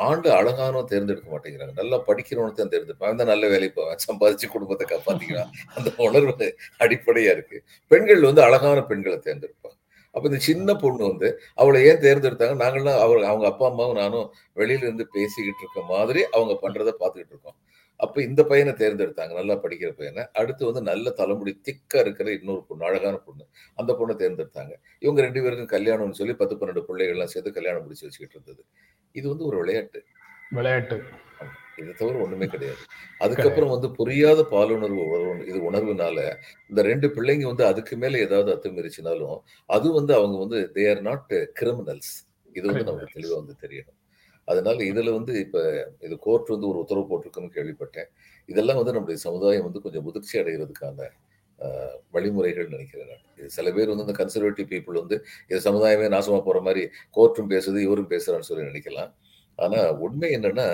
ஆண்டு 0.06 0.28
அழகானவன் 0.38 0.90
தேர்ந்தெடுக்க 0.92 1.28
மாட்டேங்கிறாங்க. 1.30 1.74
நல்லா 1.80 1.98
படிக்கிறவனை 2.08 2.52
தான் 2.52 2.72
தேர்ந்தெடுப்பான் 2.72 3.08
அவன் 3.08 3.20
தான் 3.22 3.32
நல்ல 3.34 3.48
வேலைக்கு 3.48 3.78
போவான் 3.80 4.04
சம்பாதிச்சு 4.06 4.48
குடும்பத்தை 4.54 4.86
காப்பாத்திக்கிறான். 4.86 5.50
அந்த 5.76 5.90
உணர்வு 6.08 6.48
அடிப்படையா 6.80 7.32
இருக்கு. 7.36 7.58
பெண்கள் 7.90 8.28
வந்து 8.28 8.42
அழகான 8.42 8.78
பெண்களை 8.90 9.18
தேர்ந்தெடுப்பாங்க. 9.28 9.78
அப்ப 10.14 10.24
இந்த 10.30 10.40
சின்ன 10.48 10.68
பொண்ணு 10.74 11.02
வந்து 11.10 11.28
அவளை 11.54 11.78
ஏன் 11.90 12.02
தேர்ந்தெடுத்தாங்க? 12.04 12.56
நாங்களாம் 12.64 13.00
அவர் 13.04 13.28
அவங்க 13.30 13.46
அப்பா 13.48 13.66
அம்மாவும் 13.70 14.00
நானும் 14.02 14.26
வெளியில 14.56 14.86
இருந்து 14.88 15.06
பேசிக்கிட்டு 15.16 15.62
இருக்க 15.64 15.80
மாதிரி 15.92 16.20
அவங்க 16.32 16.54
பண்றதை 16.64 16.94
பார்த்துக்கிட்டு 17.00 17.34
இருக்கோம். 17.36 17.58
அப்ப 17.96 18.22
இந்த 18.22 18.44
பையனை 18.44 18.72
தேர்ந்தெடுத்தாங்க. 18.72 19.34
நல்லா 19.34 19.54
படிக்கிற 19.54 19.90
பையனை. 19.90 20.24
அடுத்து 20.32 20.66
வந்து 20.66 20.82
நல்ல 20.82 21.10
தலைமுடி 21.10 21.60
திக்கா 21.68 21.98
இருக்கிற 21.98 22.32
இன்னொரு 22.32 22.64
பொண்ணு 22.68 22.86
அழகான 22.86 23.16
பொண்ணு. 23.16 23.44
அந்த 23.74 23.92
பொண்ணை 23.92 24.16
தேர்ந்தெடுத்தாங்க. 24.16 24.74
இவங்க 24.98 25.22
ரெண்டு 25.22 25.42
பேருக்கும் 25.42 25.72
கல்யாணம்னு 25.76 26.10
சொல்லி 26.10 26.34
பத்து 26.34 26.56
பன்னெண்டு 26.56 26.84
பிள்ளைகள்லாம் 26.88 27.32
சேர்த்து 27.34 27.52
கல்யாணம் 27.52 27.82
முடிச்சு 27.82 28.06
வச்சுக்கிட்டு 28.06 28.34
இருந்தது. 28.34 28.64
இது 29.12 29.28
வந்து 29.28 29.46
ஒரு 29.46 29.58
விளையாட்டு. 29.58 30.02
விளையாட்டு. 30.50 30.96
இதை 31.78 31.92
தவிர 31.92 32.18
ஒண்ணுமே 32.18 32.46
கிடையாது. 32.46 32.82
அதுக்கப்புறம் 33.18 33.70
வந்து 33.70 33.90
புரியாத 33.90 34.42
பாலுணர்வு 34.50 35.04
வரும். 35.10 35.40
இது 35.46 35.70
உணர்வுனால 35.70 36.18
இந்த 36.70 36.82
ரெண்டு 36.82 37.08
பிள்ளைங்க 37.08 37.42
வந்து 37.42 37.66
அதுக்கு 37.66 37.96
மேல 37.96 38.18
ஏதாவது 38.18 38.52
அத்துமீறிச்சினாலும் 38.54 39.38
அது 39.68 39.92
வந்து 39.92 40.14
அவங்க 40.14 40.38
வந்து 40.38 40.70
தே 40.76 40.90
ஆர் 40.90 41.00
நாட் 41.00 41.34
கிரிமினல்ஸ் 41.60 42.12
இது 42.56 42.66
வந்து 42.66 42.84
நமக்கு 42.84 43.20
தெளிவா 43.20 43.34
வந்து 43.34 43.56
தெரியணும். 43.62 43.98
அதனால 44.48 44.78
இதில் 44.90 45.16
வந்து 45.18 45.32
இப்போ 45.44 45.60
இது 46.06 46.14
கோர்ட் 46.26 46.52
வந்து 46.54 46.68
ஒரு 46.70 46.78
உத்தரவு 46.84 47.08
போட்டிருக்குன்னு 47.10 47.56
கேள்விப்பட்டேன். 47.58 48.08
இதெல்லாம் 48.48 48.80
வந்து 48.80 48.94
நம்முடைய 48.96 49.18
சமுதாயம் 49.26 49.66
வந்து 49.68 49.84
கொஞ்சம் 49.84 50.06
முதிர்ச்சி 50.08 50.34
அடைகிறதுக்கான 50.42 51.08
வழிமுறைகள் 52.14 52.72
நினைக்கிறேன். 52.72 53.10
நான். 53.12 53.22
இது 53.38 53.48
சில 53.56 53.68
பேர் 53.76 53.90
வந்து 53.92 54.04
இந்த 54.06 54.16
கன்சர்வேட்டிவ் 54.20 54.66
பீப்புள் 54.72 55.00
வந்து 55.02 55.16
இது 55.50 55.60
சமுதாயமே 55.68 56.06
நாசமாக 56.14 56.42
போகிற 56.48 56.60
மாதிரி 56.66 56.82
கோர்ட்டும் 57.16 57.52
பேசுது 57.52 57.78
இவரும் 57.86 58.10
பேசுகிறான்னு 58.12 58.48
சொல்லி 58.48 58.70
நினைக்கலாம். 58.70 59.12
ஆனால் 59.58 59.90
உண்மை 60.04 60.28
என்னன்னா 60.36 60.66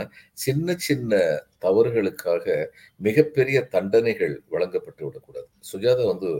சின்ன 0.45 0.75
சின்ன 0.89 1.19
தவறுகளுக்காக 1.65 2.55
மிகப்பெரிய 3.00 3.59
தண்டனைகள் 3.75 4.35
வழங்கப்பட்டு 4.55 5.03
விடக்கூடாது. 5.07 5.49
சுஜாதா 5.73 6.05
வந்து 6.12 6.31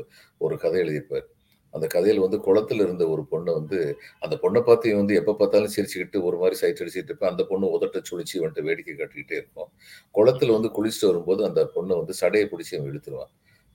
ஒரு 0.45 0.57
கதை 0.63 0.79
எழுதியிருப்பார். 0.85 1.27
அந்த 1.75 1.87
கதையில 1.95 2.23
வந்து 2.25 2.39
குளத்துல 2.47 2.85
இருந்த 2.87 3.05
ஒரு 3.09 3.23
பொண்ணை 3.33 3.53
வந்து 3.59 3.79
அந்த 4.19 4.35
பொண்ணை 4.43 4.61
பார்த்து 4.69 4.95
வந்து 5.01 5.15
எப்ப 5.21 5.35
பார்த்தாலும் 5.41 5.73
சிரிச்சுக்கிட்டு 5.77 6.21
ஒரு 6.29 6.37
மாதிரி 6.39 6.57
சைட் 6.61 6.81
அடிச்சுட்டு 6.83 7.11
இருப்பேன். 7.13 7.33
அந்த 7.33 7.45
பொண்ணு 7.51 7.73
உதட்ட 7.77 8.01
சுழிச்சு 8.11 8.37
வந்துட்டு 8.43 8.67
வேடிக்கை 8.69 8.95
காட்டிக்கிட்டே 8.95 9.37
இருக்கும் 9.41 9.71
குளத்துல 10.15 10.57
வந்து 10.57 10.71
குளிச்சுட்டு 10.79 11.11
வரும்போது 11.11 11.45
அந்த 11.49 11.63
பொண்ணை 11.77 11.97
வந்து 12.01 12.17
சடையை 12.23 12.49
பிடிச்சி 12.53 12.75
அவன் 12.79 12.91
இழுத்துருவான். 12.93 13.33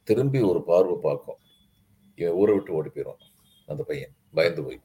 திரும்பி 0.07 0.41
ஒரு 0.51 0.61
பார்வை 0.71 0.97
பார்க்கும். 1.07 1.39
இவன் 2.17 2.35
ஊரை 2.41 2.53
விட்டு 2.55 2.75
ஓடி 2.79 2.89
போயிடுவான். 2.89 3.23
அந்த 3.69 3.81
பையன் 3.89 4.13
பயந்து 4.37 4.61
போய். 4.65 4.79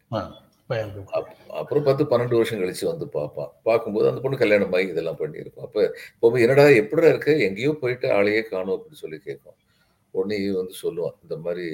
அப்புறம் 1.58 1.86
பத்து 1.86 2.02
பன்னெண்டு 2.10 2.36
வருஷம் 2.38 2.60
கழிச்சு 2.60 2.84
வந்து 2.90 3.06
பார்ப்பான். 3.14 3.50
பார்க்கும்போது 3.68 4.06
அந்த 4.10 4.20
பொண்ணு 4.24 4.42
கல்யாணம் 4.42 4.74
ஆகி 4.78 4.92
இதெல்லாம் 4.92 5.18
பண்ணியிருக்கும் 5.20 5.64
அப்போ 5.66 5.80
இப்போ 6.14 6.36
என்னடா 6.44 6.66
எப்படிடா 6.82 7.08
இருக்க? 7.12 7.30
எங்கேயோ 7.46 7.72
போயிட்டு 7.80 8.08
ஆளையே 8.18 8.42
காணும் 8.50 8.74
அப்படின்னு 8.76 9.02
சொல்லி 9.04 9.18
கேட்கும். 9.26 9.56
உடனே 10.14 10.38
வந்து 10.60 10.74
சொல்லுவான் 10.84 11.16
இந்த 11.24 11.36
மாதிரி 11.46 11.66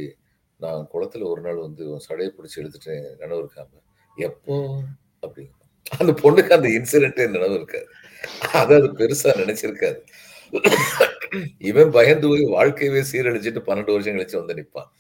நான் 0.61 0.89
குளத்துல 0.93 1.27
ஒரு 1.33 1.41
நாள் 1.47 1.65
வந்து 1.67 1.85
சடையை 2.07 2.31
பிடிச்சி 2.37 2.61
எடுத்துட்டேன் 2.63 3.07
நினைவு 3.21 3.41
இருக்காம 3.43 3.81
எப்போ? 4.17 4.55
அப்படி 5.25 5.45
அந்த 6.01 6.13
பொண்ணுக்கு 6.23 6.57
அந்த 6.57 6.69
இன்சிடென்ட்டே 6.77 7.27
நினைவு 7.35 7.57
இருக்காது. 7.61 7.89
அதாவது 8.47 8.75
அது 8.79 8.89
பெருசா 9.01 9.33
நினைச்சிருக்காது. 9.43 9.99
இவன் 11.71 11.91
பயந்து 11.97 12.27
போய் 12.31 12.45
வாழ்க்கையவே 12.57 13.01
சீரழிச்சிட்டு 13.11 13.61
பன்னெண்டு 13.69 13.95
வருஷம் 13.95 14.17
கழிச்சு 14.17 14.41
வந்து 14.41 14.57
நிற்பான் 14.59 14.91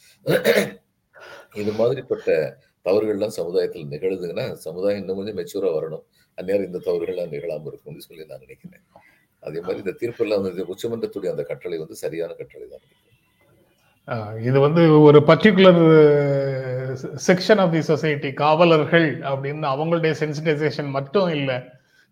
இது 1.62 1.72
மாதிரிப்பட்ட 1.80 2.30
தவறுகள்லாம் 2.86 3.36
சமுதாயத்தில் 3.38 3.90
நிகழுதுங்கன்னா 3.94 4.46
சமுதாயம் 4.66 5.00
இன்னும் 5.02 5.18
கொஞ்சம் 5.18 5.38
மெச்சூரா 5.40 5.70
வரணும். 5.76 6.04
அந்நேரம் 6.38 6.68
இந்த 6.68 6.80
தவறுகள்லாம் 6.88 7.32
நிகழாம 7.34 7.68
இருக்கும்னு 7.70 8.04
சொல்லி 8.06 8.26
நான் 8.32 8.44
நினைக்கிறேன். 8.46 8.84
அதே 9.42 9.58
மாதிரி 9.66 9.80
இந்த 9.84 9.94
தீர்ப்பெல்லாம் 10.00 10.44
வந்து 10.46 10.64
உச்சமன்றத்துடைய 10.74 11.32
அந்த 11.34 11.44
கட்டளை 11.50 11.78
வந்து 11.84 11.96
சரியான 12.04 12.34
கட்டளை 12.40 12.66
தான் 12.74 12.84
இது 14.48 14.58
வந்து 14.60 14.82
ஒரு 15.00 15.18
particular 15.30 15.80
section 17.28 17.60
of 17.62 17.72
the 17.72 17.80
society 17.80 18.32
காவலர்கள் 18.42 19.08
அப்படின்னு 19.30 19.66
அவங்களுடைய 19.72 20.12
சென்சிடைசேஷன் 20.20 20.90
மட்டும் 20.98 21.28
இல்லை 21.28 21.56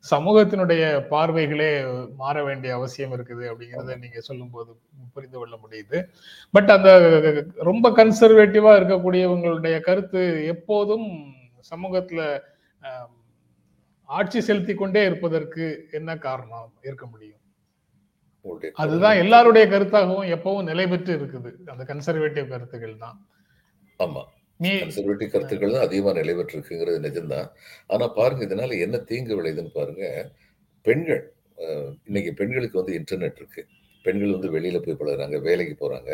சமூகத்தினுடைய 0.04 0.82
பார்வைகளே 1.12 1.68
மாற 2.16 2.36
வேண்டிய 2.44 2.70
அவசியம் 2.74 3.14
இருக்குது 3.16 3.44
அப்படிங்கிறத 3.50 3.96
நீங்க 4.00 4.20
சொல்லும்போது 4.20 4.70
புரிந்து 5.14 5.38
கொள்ள 5.38 5.54
முடியுது. 5.62 5.98
பட் 6.54 6.70
அந்த 6.70 6.90
ரொம்ப 7.70 7.90
கன்சர்வேட்டிவா 8.00 8.72
இருக்கக்கூடியவங்களுடைய 8.80 9.80
கருத்து 9.80 10.22
எப்போதும் 10.54 11.06
சமூகத்துல 11.72 12.20
ஆட்சி 14.08 14.40
செலுத்தி 14.40 14.74
கொண்டே 14.74 15.04
இருப்பதற்கு 15.04 15.88
என்ன 15.92 16.10
காரணம் 16.26 16.68
இருக்க 16.88 17.06
முடியும்? 17.06 17.40
அதுதான் 18.84 19.20
எல்லாருடைய 19.22 19.64
கருத்தாகவும் 19.72 20.30
எப்பவும் 20.36 20.68
நிலை 20.70 20.86
பெற்று 20.92 21.12
இருக்குது. 21.18 21.50
அந்த 21.74 21.82
கன்சர்வேட்டிவ் 21.90 22.46
கருத்துக்கள் 22.54 22.96
தான். 23.04 23.16
ஆமா. 24.00 24.22
கன்சர்வேட்டிவ் 24.60 25.30
கருத்துக்கள் 25.34 25.74
தான் 25.76 25.86
அதிகமா 25.86 26.10
நிலை 26.18 26.34
பெற்றிருக்குங்கிறது 26.38 26.98
நிஜம்தான். 27.06 27.48
ஆனா 27.94 28.06
பாருங்க 28.18 28.42
இதனால 28.48 28.78
என்ன 28.86 28.96
தீங்கு 29.10 29.38
விளையுதுன்னு 29.38 29.72
பாருங்க 29.78 30.04
பெண்கள் 30.88 31.22
இன்னைக்கு 32.08 32.30
பெண்களுக்கு 32.38 32.80
வந்து 32.80 32.94
இன்டர்நெட் 33.00 33.40
இருக்கு. 33.40 33.62
பெண்கள் 34.04 34.34
வந்து 34.36 34.48
வெளியில 34.56 34.78
போய் 34.84 35.00
பழகுறாங்க 35.00 35.36
வேலைக்கு 35.48 35.74
போறாங்க. 35.82 36.10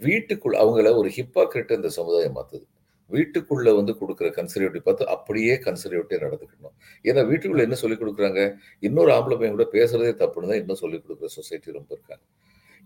வீட்டுக்குள்ள 0.00 0.56
அவங்கள 0.62 0.88
ஒரு 1.00 1.10
ஹிப்பாக்ரெட் 1.18 1.76
இந்த 1.78 1.90
சமுதாயம் 1.98 2.36
மாத்துது. 2.38 2.66
வீட்டுக்குள்ள 3.10 3.68
வந்து 3.78 3.92
கொடுக்குற 4.00 4.28
கன்சர்வேட்டிவ் 4.38 4.86
பார்த்து 4.86 5.04
அப்படியே 5.14 5.54
கன்சர்வேட்டிவ் 5.66 6.24
நடந்துக்கணும். 6.24 6.65
ஏன்னா 7.10 7.22
வீட்டுக்குள்ள 7.30 7.66
என்ன 7.68 7.78
சொல்லி 7.82 7.96
கொடுக்குறாங்க? 8.00 8.40
இன்னொரு 8.88 9.10
ஆம்பளை 9.16 9.36
பையன் 9.40 9.56
கூட 9.56 9.66
பேசுறதே 9.76 10.12
தப்புன்னு 10.22 10.50
தான் 10.52 10.60
இன்னும் 10.62 10.80
சொல்லி 10.82 10.98
கொடுக்குற 11.02 11.30
சொசைட்டி 11.38 11.78
ரொம்ப 11.78 11.90
இருக்காங்க. 11.96 12.24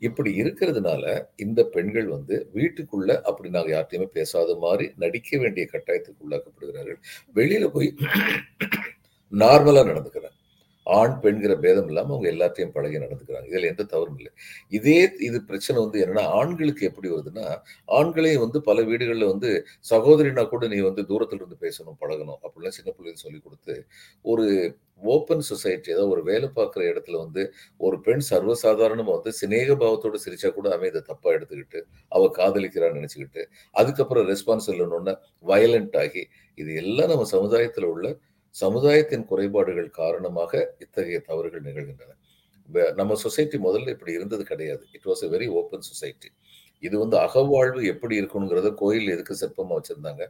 இப்படி 0.09 0.31
இருக்கிறதுனால 0.43 1.05
இந்த 1.45 1.61
பெண்கள் 1.75 2.07
வந்து 2.17 2.35
வீட்டுக்குள்ள 2.59 3.11
அப்படி 3.29 3.49
நாங்கள் 3.57 3.75
யார்ட்டையுமே 3.75 4.09
பேசாத 4.19 4.55
மாதிரி 4.65 4.87
நடிக்க 5.05 5.39
வேண்டிய 5.39 5.65
கட்டாயத்துக்கு 5.73 6.25
உள்ளாக்கப்படுகிறார்கள். 6.27 7.01
வெளியில 7.39 7.67
போய் 7.77 7.91
நார்மலா 9.33 9.83
நடந்துக்கிறாங்க. 9.91 10.37
ஆண் 10.97 11.17
பெண்கிற 11.21 11.53
பேதம் 11.57 11.89
இல்லாமல் 11.91 12.15
அவங்க 12.15 12.29
எல்லாத்தையும் 12.33 12.75
பழகி 12.77 12.99
நடந்துக்கிறாங்க. 12.99 13.49
இதில் 13.51 13.71
எந்த 13.71 13.87
தவறும் 13.93 14.19
இல்லை. 14.21 14.33
இதே 14.73 14.99
இது 15.29 15.39
பிரச்சனை 15.51 15.77
வந்து 15.81 16.03
என்னன்னா 16.05 16.25
ஆண்களுக்கு 16.41 16.83
எப்படி 16.91 17.11
வருதுன்னா 17.15 17.47
ஆண்களையும் 17.99 18.45
வந்து 18.45 18.61
பல 18.69 18.81
வீடுகளில் 18.83 19.31
வந்து 19.33 19.51
சகோதரினா 19.91 20.45
கூட 20.47 20.67
நீ 20.67 20.79
வந்து 20.81 21.05
தூரத்தில் 21.11 21.43
இருந்து 21.43 21.59
பேசணும் 21.67 21.99
பழகணும் 22.03 22.41
அப்படிலாம் 22.45 22.79
சின்ன 22.79 22.93
பிள்ளைங்க 22.93 23.23
சொல்லி 23.25 23.41
கொடுத்து 23.41 23.77
ஒரு 24.25 24.47
ஓப்பன் 25.09 25.45
சொசைட்டி 25.49 25.91
அதாவது 25.93 26.13
ஒரு 26.15 26.23
வேலை 26.23 26.49
பார்க்குற 26.57 26.83
இடத்துல 26.91 27.19
வந்து 27.19 27.43
ஒரு 27.81 27.97
பெண் 28.01 28.25
சர்வசாதாரணமாக 28.31 29.15
வந்து 29.17 29.31
சிநேக 29.33 29.75
பாவத்தோடு 29.75 30.19
சிரிச்சா 30.19 30.51
கூட 30.51 30.69
அவன் 30.75 30.91
இதை 30.91 31.03
தப்பாக 31.03 31.37
எடுத்துக்கிட்டு 31.39 31.81
அவள் 32.13 32.37
காதலிக்கிறான்னு 32.39 32.99
நினச்சிக்கிட்டு 32.99 33.45
அதுக்கப்புறம் 33.75 34.27
ரெஸ்பான்ஸ் 34.29 34.69
இல்லைன்னு 34.73 35.15
வயலண்ட் 35.45 35.97
ஆகி 35.97 36.25
இது 36.59 36.71
எல்லாம் 36.75 37.11
நம்ம 37.11 37.27
சமுதாயத்தில் 37.35 37.91
உள்ள 37.91 38.09
சமுதாயத்தின் 38.55 39.25
குறைபாடுகள் 39.31 39.89
காரணமாக 40.01 40.53
இத்தகைய 40.85 41.19
தவறுகள் 41.29 41.67
நிகழ்கின்றன. 41.69 42.13
நம்ம 43.01 43.17
சொசைட்டி 43.25 43.57
முதல்ல 43.67 43.93
இப்படி 43.95 44.13
இருந்தது 44.19 44.45
கிடையாது. 44.51 44.83
It 44.97 45.09
was 45.11 45.23
a 45.27 45.31
very 45.35 45.49
open 45.61 45.87
society 45.91 46.31
இது 46.83 46.97
வந்து 47.03 47.17
அகவாழ்வு 47.27 47.81
எப்படி 47.93 48.15
இருக்கணுங்கிறத 48.21 48.69
கோயில் 48.83 49.13
எதுக்கு 49.15 49.35
சிற்பமாக 49.43 49.77
வச்சிருந்தாங்க? 49.79 50.23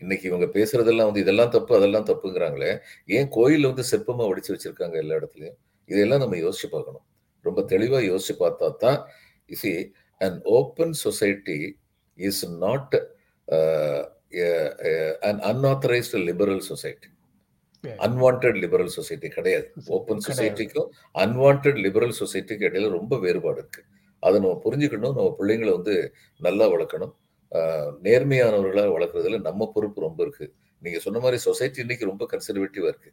இன்னைக்கு 0.00 0.24
இவங்க 0.30 0.46
பேசுறதெல்லாம் 0.56 1.08
வந்து 1.10 1.22
இதெல்லாம் 1.24 1.52
தப்பு 1.56 1.72
அதெல்லாம் 1.78 2.06
தப்புங்கிறாங்களே. 2.10 2.70
ஏன் 3.16 3.28
கோயில் 3.36 3.68
வந்து 3.70 3.84
சிற்பமாக 3.92 4.28
வடிச்சு 4.30 4.52
வச்சிருக்காங்க 4.54 4.96
எல்லா 5.02 5.16
இடத்துலையும்? 5.20 5.58
இதையெல்லாம் 5.90 6.22
நம்ம 6.24 6.38
யோசிச்சு 6.44 6.68
பார்க்கணும். 6.74 7.04
ரொம்ப 7.44 7.60
தெளிவாக 7.72 8.02
யோசிச்சு 8.10 8.34
பார்த்தா 8.44 8.66
தான் 8.84 8.98
சி 9.50 9.70
an 10.20 10.34
open 10.58 10.94
society 11.04 11.58
is 12.18 12.42
not 12.64 12.96
an 15.22 15.38
unauthorized 15.38 16.24
liberal 16.24 16.60
society. 16.60 17.08
Unwanted 17.86 18.58
liberal 18.58 18.86
society 18.86 19.28
கிடையாது. 19.28 19.72
ஓப்பன். 19.86 20.18
சொசைட்டிக்கும் 20.28 20.88
அன்வான்ட் 21.14 21.78
லிபரல் 21.78 22.14
சொசைட்டிக்கு 22.20 22.62
இடையில 22.62 22.90
ரொம்ப 22.90 23.18
வேறுபாடு 23.18 23.58
இருக்கு. 23.58 23.84
அதை 24.20 24.40
நம்ம 24.40 24.60
புரிஞ்சுக்கணும். 24.64 25.14
நம்ம 25.14 25.34
பிள்ளைங்களை 25.38 25.70
வந்து 25.70 26.14
நல்லா 26.38 26.68
வளர்க்கணும். 26.68 27.14
ஆஹ் 27.50 27.94
நேர்மையானவர்களா 28.02 28.86
வளர்க்குறதுல 28.86 29.40
நம்ம 29.40 29.70
பொறுப்பு 29.74 30.00
ரொம்ப 30.00 30.22
இருக்கு. 30.22 30.52
நீங்க 30.78 30.98
சொன்ன 30.98 31.18
மாதிரி 31.18 31.38
சொசைட்டி 31.38 31.80
இன்னைக்கு 31.80 32.06
ரொம்ப 32.06 32.26
கன்சர்வேட்டிவா 32.30 32.82
இருக்கு. 32.82 33.12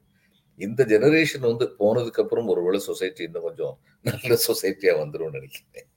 இந்த 0.55 0.85
ஜெனரேஷன் 0.85 1.39
வந்து 1.39 1.75
போனதுக்கு 1.79 2.21
அப்புறம் 2.21 2.47
ஒருவேளை 2.47 2.79
சொசைட்டி 2.79 3.23
இன்னும் 3.23 3.43
கொஞ்சம் 3.43 3.79
நல்ல 4.01 4.27
சொசைட்டியா 4.27 5.07
வந்துரும் 5.07 5.31
நினைக்கிறேன். 5.31 5.87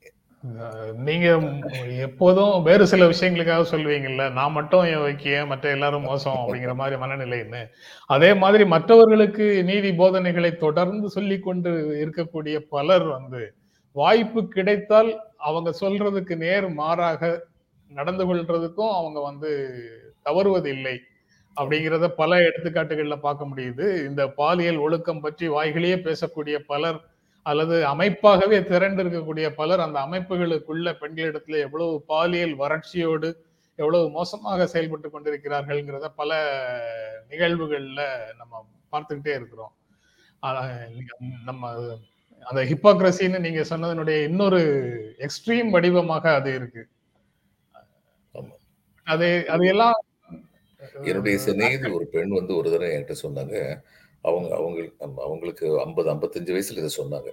நீங்க 0.94 1.40
எப்போதும் 1.96 2.62
வேறு 2.62 2.86
சில 2.86 3.06
விஷயங்களுக்காக 3.06 3.64
சொல்லுவீங்கல்ல 3.70 4.32
நான் 4.32 4.52
மட்டும் 4.52 5.02
வைக்கிய 5.02 5.46
மற்ற 5.46 5.70
எல்லாரும் 5.70 6.02
மோசம் 6.02 6.34
அப்படிங்கிற 6.34 6.74
மாதிரி 6.74 7.00
மனநிலைன்னு 7.02 7.66
அதே 8.06 8.34
மாதிரி 8.34 8.64
மற்றவர்களுக்கு 8.64 9.64
நீதி 9.64 9.92
போதனைகளை 9.92 10.56
தொடர்ந்து 10.56 11.10
சொல்லி 11.10 11.38
கொண்டு 11.38 11.70
இருக்கக்கூடிய 12.04 12.58
பலர் 12.58 13.02
வந்து 13.02 13.52
வாய்ப்பு 13.92 14.48
கிடைத்தால் 14.48 15.20
அவங்க 15.36 15.72
சொல்றதுக்கு 15.80 16.36
நேர் 16.36 16.68
மாறாக 16.68 17.48
நடந்து 17.90 18.34
கொள்றதுக்கும் 18.34 18.92
அவங்க 18.92 19.20
வந்து 19.20 19.50
தவறுவதில்லை 20.24 21.00
அப்படிங்கிறத 21.56 22.08
பல 22.08 22.36
எடுத்துக்காட்டுகள்ல 22.36 23.16
பார்க்க 23.16 23.44
முடியுது. 23.44 24.06
இந்த 24.06 24.28
பாலியல் 24.28 24.76
ஒழுக்கம் 24.76 25.20
பற்றி 25.20 25.48
வாய்களையே 25.48 25.96
பேசக்கூடிய 25.96 26.58
பலர் 26.66 27.11
அல்லது 27.46 27.84
அமைப்பாகவே 27.86 28.64
திரண்டு 28.64 29.02
இருக்கக்கூடிய 29.02 29.54
பலர் 29.54 29.80
அந்த 29.80 29.98
அமைப்புகளுக்குள்ள 30.00 30.90
பெண்களிடத்துல 31.00 31.58
எவ்வளவு 31.58 32.04
பாலியல் 32.06 32.54
வறட்சியோடு 32.58 33.30
எவ்வளவு 33.78 34.10
மோசமாக 34.10 34.66
செயல்பட்டு 34.66 35.08
கொண்டிருக்கிறார்கள்ங்கிறத 35.10 36.08
பல 36.14 36.32
நிகழ்வுகள்ல 37.30 38.02
நம்ம 38.36 38.52
பார்த்துக்கிட்டே 38.92 39.34
இருக்கிறோம் 39.34 39.72
நம்ம 41.44 41.70
அந்த 42.46 42.60
ஹிப்போக்ரஸின்னு 42.62 43.38
நீங்க 43.38 43.60
சொன்னதனுடைய 43.70 44.22
இன்னொரு 44.22 44.60
எக்ஸ்ட்ரீம் 45.18 45.70
வடிவமாக 45.70 46.34
அது. 46.34 46.52
அது 49.06 49.28
அது 49.48 49.64
எல்லாம் 49.66 49.98
என்னுடைய 51.04 51.38
சிநேகிதி 51.38 51.90
ஒரு 51.90 52.06
பெண் 52.06 52.30
வந்து 52.30 52.56
ஒரு 52.56 52.70
தடவை 52.70 52.92
என்கிட்ட 52.94 53.16
சொன்னாங்க 53.22 53.56
அவங்க 54.24 54.48
அவங்களுக்கு 54.58 55.04
அவங்களுக்கு 55.26 55.66
ஐம்பது 55.86 56.08
ஐம்பத்தஞ்சு 56.14 56.54
வயசில் 56.56 56.80
இதை 56.82 56.90
சொன்னாங்க. 57.00 57.30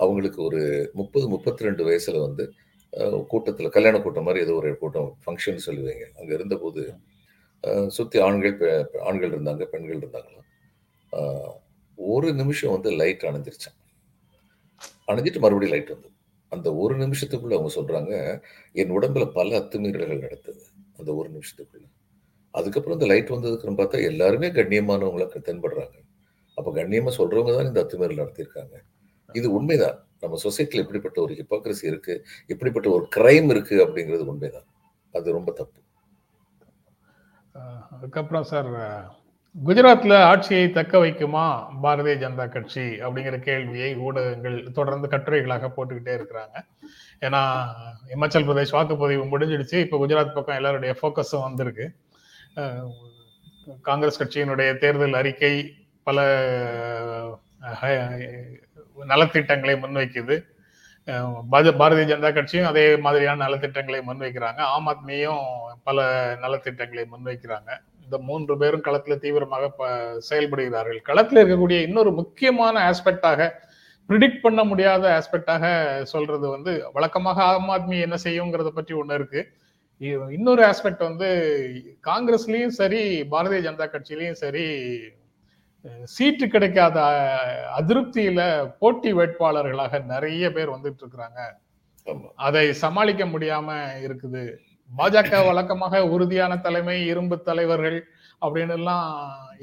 அவங்களுக்கு 0.00 0.40
ஒரு 0.48 0.60
முப்பது 1.00 1.26
முப்பத்தி 1.34 1.66
ரெண்டு 1.68 1.82
வயசில் 1.88 2.24
வந்து 2.26 2.44
கூட்டத்தில் 3.32 3.74
கல்யாண 3.76 3.96
கூட்டம் 4.00 4.26
மாதிரி 4.26 4.44
ஏதோ 4.46 4.54
ஒரு 4.60 4.70
கூட்டம் 4.82 5.08
ஃபங்க்ஷன் 5.24 5.64
சொல்லுவீங்க 5.66 6.04
அங்கே 6.18 6.32
இருந்தபோது 6.38 6.82
சுற்றி 7.96 8.18
ஆண்கள் 8.26 8.56
ஆண்கள் 9.08 9.32
இருந்தாங்க 9.34 9.64
பெண்கள் 9.72 10.00
இருந்தாங்களாம் 10.02 10.46
ஒரு 11.98 12.28
நிமிஷம் 12.32 12.74
வந்து 12.76 12.90
லைட் 13.00 13.26
அணைஞ்சிருச்சான் 13.30 13.78
அணைஞ்சிட்டு 15.10 15.42
மறுபடியும் 15.44 15.74
லைட் 15.74 15.94
வந்து 15.94 16.10
அந்த 16.52 16.68
ஒரு 16.82 16.94
நிமிஷத்துக்குள்ள 17.04 17.56
அவங்க 17.58 17.72
சொல்றாங்க 17.78 18.12
என் 18.80 18.94
உடம்புல 18.98 19.24
பல 19.38 19.58
அத்துமீறல்கள் 19.60 20.24
நடந்தது 20.26 20.62
அந்த 20.98 21.10
ஒரு 21.20 21.28
நிமிஷத்துக்குள்ள. 21.30 21.86
அதுக்கப்புறம் 22.54 22.96
இந்த 22.98 23.08
லைட் 23.12 23.34
வந்ததுக்குன்னு 23.34 23.80
பார்த்தா 23.80 23.98
எல்லாருமே 24.10 24.48
கண்ணியமானவங்களா 24.58 25.26
தென்படுறாங்க. 25.48 25.96
அப்போ 26.58 26.70
கண்ணியமாக 26.78 27.14
சொல்கிறவங்க 27.18 27.52
தான் 27.56 27.68
இந்த 27.70 27.80
அத்துமீறல் 27.84 28.22
நடத்தியிருக்காங்க. 28.22 28.76
இது 29.38 29.48
உண்மைதான். 29.58 29.98
நம்ம 30.22 30.38
சொசைட்டியில் 30.44 30.84
இப்படிப்பட்ட 30.84 31.18
ஒரு 31.24 31.32
ஹிப்போக்ரஸி 31.40 31.84
இருக்குது 31.90 32.22
இப்படிப்பட்ட 32.52 32.88
ஒரு 32.96 33.04
கிரைம் 33.16 33.50
இருக்குது 33.54 33.84
அப்படிங்கிறது 33.84 34.24
உண்மைதான். 34.32 34.66
அது 35.14 35.36
ரொம்ப 35.38 35.50
தப்பு. 35.60 35.80
அதுக்கப்புறம் 37.94 38.48
சார் 38.50 38.72
குஜராத்தில் 39.66 40.14
ஆட்சியை 40.30 40.64
தக்க 40.76 40.98
வைக்குமா 41.02 41.44
பாரதிய 41.84 42.14
ஜனதா 42.22 42.44
கட்சி 42.56 42.84
அப்படிங்கிற 43.04 43.36
கேள்வியை 43.46 43.88
ஊடகங்கள் 44.06 44.56
தொடர்ந்து 44.76 45.06
கட்டுரைகளாக 45.14 45.70
போட்டுக்கிட்டே 45.76 46.12
இருக்கிறாங்க. 46.18 46.56
ஏன்னா 47.26 47.40
இமாச்சல் 48.14 48.46
பிரதேஷ் 48.48 48.74
வாக்குப்பதிவு 48.76 49.24
முடிஞ்சிடுச்சு. 49.32 49.78
இப்போ 49.84 49.98
குஜராத் 50.02 50.36
பக்கம் 50.36 50.58
எல்லாருடைய 50.60 50.94
ஃபோக்கஸும் 51.00 51.46
வந்திருக்கு. 51.46 51.86
காங்கிரஸ் 53.88 54.20
கட்சியினுடைய 54.20 54.68
தேர்தல் 54.84 55.18
அறிக்கை 55.20 55.54
பல 56.08 56.20
நலத்திட்டங்களை 59.08 59.74
முன்வைக்குது. 59.78 60.44
பாரதிய 61.78 62.04
ஜனதா 62.04 62.32
கட்சியும் 62.32 62.66
அதே 62.66 62.96
மாதிரியான 62.96 63.48
நலத்திட்டங்களை 63.48 64.02
முன்வைக்கிறாங்க. 64.08 64.56
ஆம் 64.56 64.88
ஆத்மியும் 64.88 65.44
பல 65.84 66.34
நலத்திட்டங்களை 66.34 67.04
முன்வைக்கிறாங்க. 67.04 67.80
இந்த 68.04 68.18
மூன்று 68.18 68.58
பேரும் 68.58 68.82
களத்துல 68.82 69.18
தீவிரமாக 69.18 69.68
ப- 69.68 70.22
செயல்படுகிறார்கள். 70.30 70.98
களத்துல 71.06 71.40
இருக்கக்கூடிய 71.42 71.80
இன்னொரு 71.80 72.12
முக்கியமான 72.12 72.90
ஆஸ்பெக்டாக 72.90 73.50
ப்ரிடிக்ட் 74.08 74.40
பண்ண 74.40 74.64
முடியாத 74.64 75.22
ஆஸ்பெக்டாக 75.22 76.02
சொல்றது 76.02 76.48
வந்து 76.48 76.90
வழக்கமாக 76.92 77.42
ஆம் 77.42 77.68
ஆத்மி 77.68 78.00
என்ன 78.00 78.16
செய்யுங்கிறத 78.24 78.68
பற்றி 78.68 78.94
ஒன்று 78.94 79.14
இருக்கு. 79.14 79.52
இன்னொரு 80.30 80.62
ஆஸ்பெக்ட் 80.62 80.98
வந்து 80.98 81.28
காங்கிரஸ்லயும் 82.06 82.66
சரி 82.66 83.22
பாரதிய 83.30 83.60
ஜனதா 83.60 83.86
கட்சியிலயும் 83.86 84.32
சரி 84.32 84.98
சீட்டு 86.14 86.46
கிடைக்காத 86.54 86.98
அதிருப்தியில 87.78 88.40
போட்டி 88.80 89.10
வேட்பாளர்களாக 89.18 90.00
நிறைய 90.12 90.44
பேர் 90.56 90.74
வந்துட்டு 90.76 91.02
இருக்கிறாங்க. 91.04 91.40
அதை 92.46 92.64
சமாளிக்க 92.84 93.24
முடியாம 93.34 93.68
இருக்குது. 94.06 94.44
பாஜக 94.90 95.32
வழக்கமாக 95.48 95.96
உறுதியான 96.14 96.52
தலைமை 96.66 96.96
இரும்பு 97.12 97.36
தலைவர்கள் 97.48 97.98
அப்படின்னு 98.42 98.74
எல்லாம் 98.80 99.06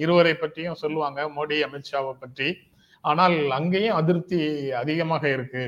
இருவரை 0.04 0.34
பற்றியும் 0.36 0.82
சொல்லுவாங்க 0.84 1.22
மோடி 1.38 1.58
அமித்ஷாவை 1.68 2.14
பற்றி. 2.24 2.50
ஆனால் 3.04 3.38
அங்கேயும் 3.60 3.98
அதிருப்தி 4.02 4.40
அதிகமாக 4.82 5.24
இருக்கு. 5.36 5.66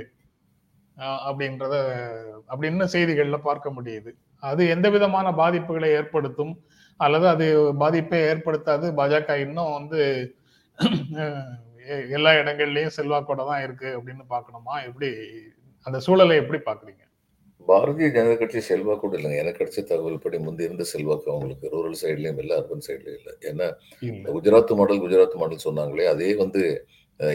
அப்படின்றத 1.28 1.76
அப்படின்னு 2.52 2.86
செய்திகள்ல 2.96 3.38
பார்க்க 3.50 3.70
முடியுது. 3.78 4.12
அது 4.44 4.62
எந்த 4.76 4.88
விதமான 4.96 5.28
பாதிப்புகளை 5.42 5.90
ஏற்படுத்தும்? 6.00 6.54
அல்லது 7.00 7.28
அது 7.34 7.48
பாதிப்பை 7.84 8.20
ஏற்படுத்தாது? 8.32 8.88
பாஜக 9.00 9.32
இன்னும் 9.46 9.74
வந்து 9.80 10.02
எல்லா 12.16 12.32
இடங்கள்லயும் 12.40 12.96
செல்வாக்கோட 12.98 13.42
தான் 13.50 13.62
இருக்கு 13.66 13.90
அப்படின்னு 13.98 14.24
பார்க்கணுமா? 14.34 14.74
எப்படி 14.88 15.10
அந்த 15.86 15.98
சூழலை 16.06 16.36
எப்படி 16.44 16.60
பாக்குறீங்க 16.70 17.04
பாரதிய 17.70 18.08
ஜனதா 18.16 18.36
கட்சி 18.40 18.60
செல்வாக்கு 18.68 19.16
இல்லைங்க. 19.18 19.38
எனக்கு 19.44 19.60
கிடைச்ச 19.60 19.80
தகவல் 19.90 20.22
படி 20.26 20.38
முந்தி 20.44 20.68
இருந்த 20.68 20.84
செல்வாக்கு 20.92 21.28
அவங்களுக்கு. 21.34 21.72
ரூரல் 21.74 21.98
சைட்லயும் 22.02 22.40
இல்லை 22.44 22.54
அர்பன் 22.60 22.86
சைட்லயும் 22.88 23.18
இல்லை. 23.20 23.34
ஏன்னா 23.50 23.68
குஜராத் 24.36 24.72
மாடல் 24.80 25.02
குஜராத் 25.06 25.36
மாடல் 25.42 25.66
சொன்னாங்களே 25.66 26.06
அதே 26.14 26.30
வந்து 26.44 26.62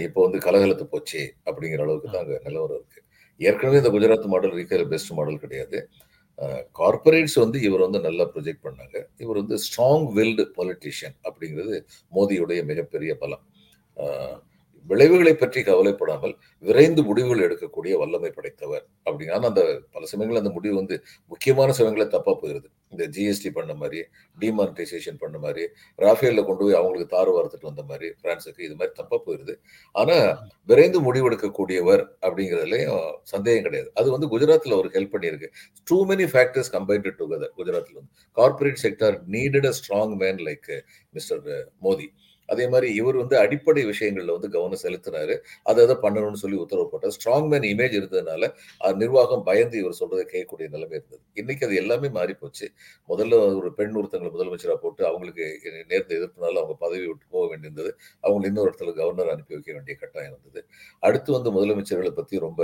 இப்போ 0.06 0.20
வந்து 0.26 0.38
கலகலத்து 0.46 0.84
போச்சு 0.94 1.22
அப்படிங்கிற 1.48 1.82
அளவுக்கு 1.86 2.08
தான் 2.14 2.22
அங்கே 2.24 2.38
நிலவரம் 2.46 2.78
இருக்கு. 2.80 3.00
ஏற்கனவே 3.40 3.80
இந்த 3.82 3.92
குஜராத் 3.96 4.26
மாடல் 4.34 4.56
இருக்கிற 4.56 4.86
பெஸ்ட் 4.92 5.12
மாடல் 5.18 5.42
கிடையாது. 5.44 5.78
கார்பரேட்ஸ் 6.72 7.34
வந்து 7.34 7.60
இவர் 7.60 7.80
வந்து 7.80 8.00
நல்லா 8.00 8.24
ப்ரொஜெக்ட் 8.34 8.64
பண்ணாங்க. 8.64 9.04
இவர் 9.18 9.36
வந்து 9.36 9.56
ஸ்ட்ராங் 9.56 10.06
வில்டு 10.12 10.46
பொலிட்டிஷியன் 10.56 11.16
அப்படிங்கிறது 11.22 11.84
மோதியுடைய 12.14 12.64
மிகப்பெரிய 12.64 13.14
பலம். 13.14 13.44
விளைவுகளை 14.90 15.34
பற்றி 15.34 15.60
கவலைப்படாமல் 15.62 16.34
விரைந்து 16.62 17.02
முடிவுகள் 17.08 17.44
எடுக்கக்கூடிய 17.46 17.92
வல்லமை 18.02 18.30
படைத்தவர் 18.36 18.84
அப்படின்னா 19.06 19.36
அந்த 19.50 19.62
பல 19.94 20.04
சமயங்கள் 20.12 20.40
அந்த 20.40 20.52
முடிவு 20.56 20.74
வந்து 20.80 20.96
முக்கியமான 21.32 21.72
சமயங்களை 21.78 22.06
தப்பா 22.14 22.32
போயிருது. 22.42 22.68
இந்த 22.92 23.04
ஜிஎஸ்டி 23.14 23.50
பண்ண 23.56 23.72
மாதிரி 23.74 24.00
டிமானிட்டைசேஷன் 24.40 25.20
பண்ண 25.20 25.36
மாதிரி 25.44 25.62
ராஃபேலில் 26.04 26.46
கொண்டு 26.48 26.62
போய் 26.64 26.78
அவங்களுக்கு 26.80 27.06
தாறு 27.14 27.30
வார்த்துட்டு 27.36 27.68
வந்த 27.70 27.82
மாதிரி 27.90 28.08
பிரான்ஸுக்கு 28.22 28.66
இது 28.66 28.74
மாதிரி 28.74 28.92
தப்பா 29.00 29.18
போயிருது. 29.26 29.54
ஆனா 29.94 30.16
விரைந்து 30.70 31.00
முடிவெடுக்கக்கூடியவர் 31.06 32.02
அப்படிங்கிறதுலயும் 32.24 33.06
சந்தேகம் 33.32 33.66
கிடையாது. 33.68 33.88
அது 34.00 34.10
வந்து 34.10 34.28
குஜராத்ல 34.34 34.76
ஒரு 34.80 34.90
ஹெல்ப் 34.96 35.14
பண்ணியிருக்கு. 35.14 35.50
Too 35.90 35.98
many 36.10 36.26
factors 36.34 36.72
combined 36.76 37.12
together 37.20 37.54
குஜராத்ல 37.60 37.96
வந்து. 38.00 38.12
Corporate 38.36 38.82
sector 38.84 39.18
needed 39.36 39.70
a 39.70 39.74
strong 39.80 40.14
man 40.24 40.42
like 40.50 40.70
mister 41.16 41.42
Modi 41.86 42.08
அதே 42.52 42.64
மாதிரி 42.72 42.88
இவர் 43.00 43.18
வந்து 43.22 43.36
அடிப்படை 43.44 43.82
விஷயங்கள்ல 43.90 44.36
வந்து 44.36 44.50
கவனம் 44.56 44.82
செலுத்தினாரு. 44.84 45.34
அதை 45.70 45.80
அதை 45.86 45.96
பண்ணணும்னு 46.04 46.42
சொல்லி 46.42 46.58
உத்தரவு 46.64 46.88
போட்டார். 46.92 47.14
ஸ்ட்ராங் 47.18 47.48
மேன் 47.52 47.66
இமேஜ் 47.72 47.96
இருந்ததுனால 48.00 48.50
நிர்வாகம் 49.02 49.44
பயந்து 49.48 49.76
இவர் 49.82 49.98
சொல்றதை 50.00 50.24
கேட்கக்கூடிய 50.34 50.68
நிலைமை 50.74 50.94
இருந்தது. 50.98 51.22
இன்னைக்கு 51.40 51.66
அது 51.66 51.76
எல்லாமே 51.82 52.08
மாறி 52.18 52.34
போச்சு 52.42 52.68
முதல்ல 53.12 53.40
ஒரு 53.58 53.70
பெண் 53.78 53.96
ஒருத்தங்களை 54.00 54.32
முதலமைச்சராக 54.36 54.78
போட்டு 54.84 55.02
அவங்களுக்கு 55.10 55.44
நேர்ந்த 55.90 56.12
எதிர்ப்புனால 56.18 56.60
அவங்க 56.62 56.76
பதவி 56.84 57.04
விட்டு 57.06 57.26
போக 57.36 57.44
வேண்டியிருந்தது. 57.52 57.92
அவங்க 58.26 58.44
இன்னொரு 58.50 58.70
இடத்துல 58.70 58.94
கவர்னர் 59.00 59.32
அனுப்பி 59.34 59.54
வைக்க 59.56 59.70
வேண்டிய 59.78 59.96
கட்டாயம் 60.02 60.34
இருந்தது. 60.34 60.62
அடுத்து 61.08 61.30
வந்து 61.36 61.52
முதலமைச்சர்களை 61.56 62.12
பத்தி 62.20 62.44
ரொம்ப 62.46 62.60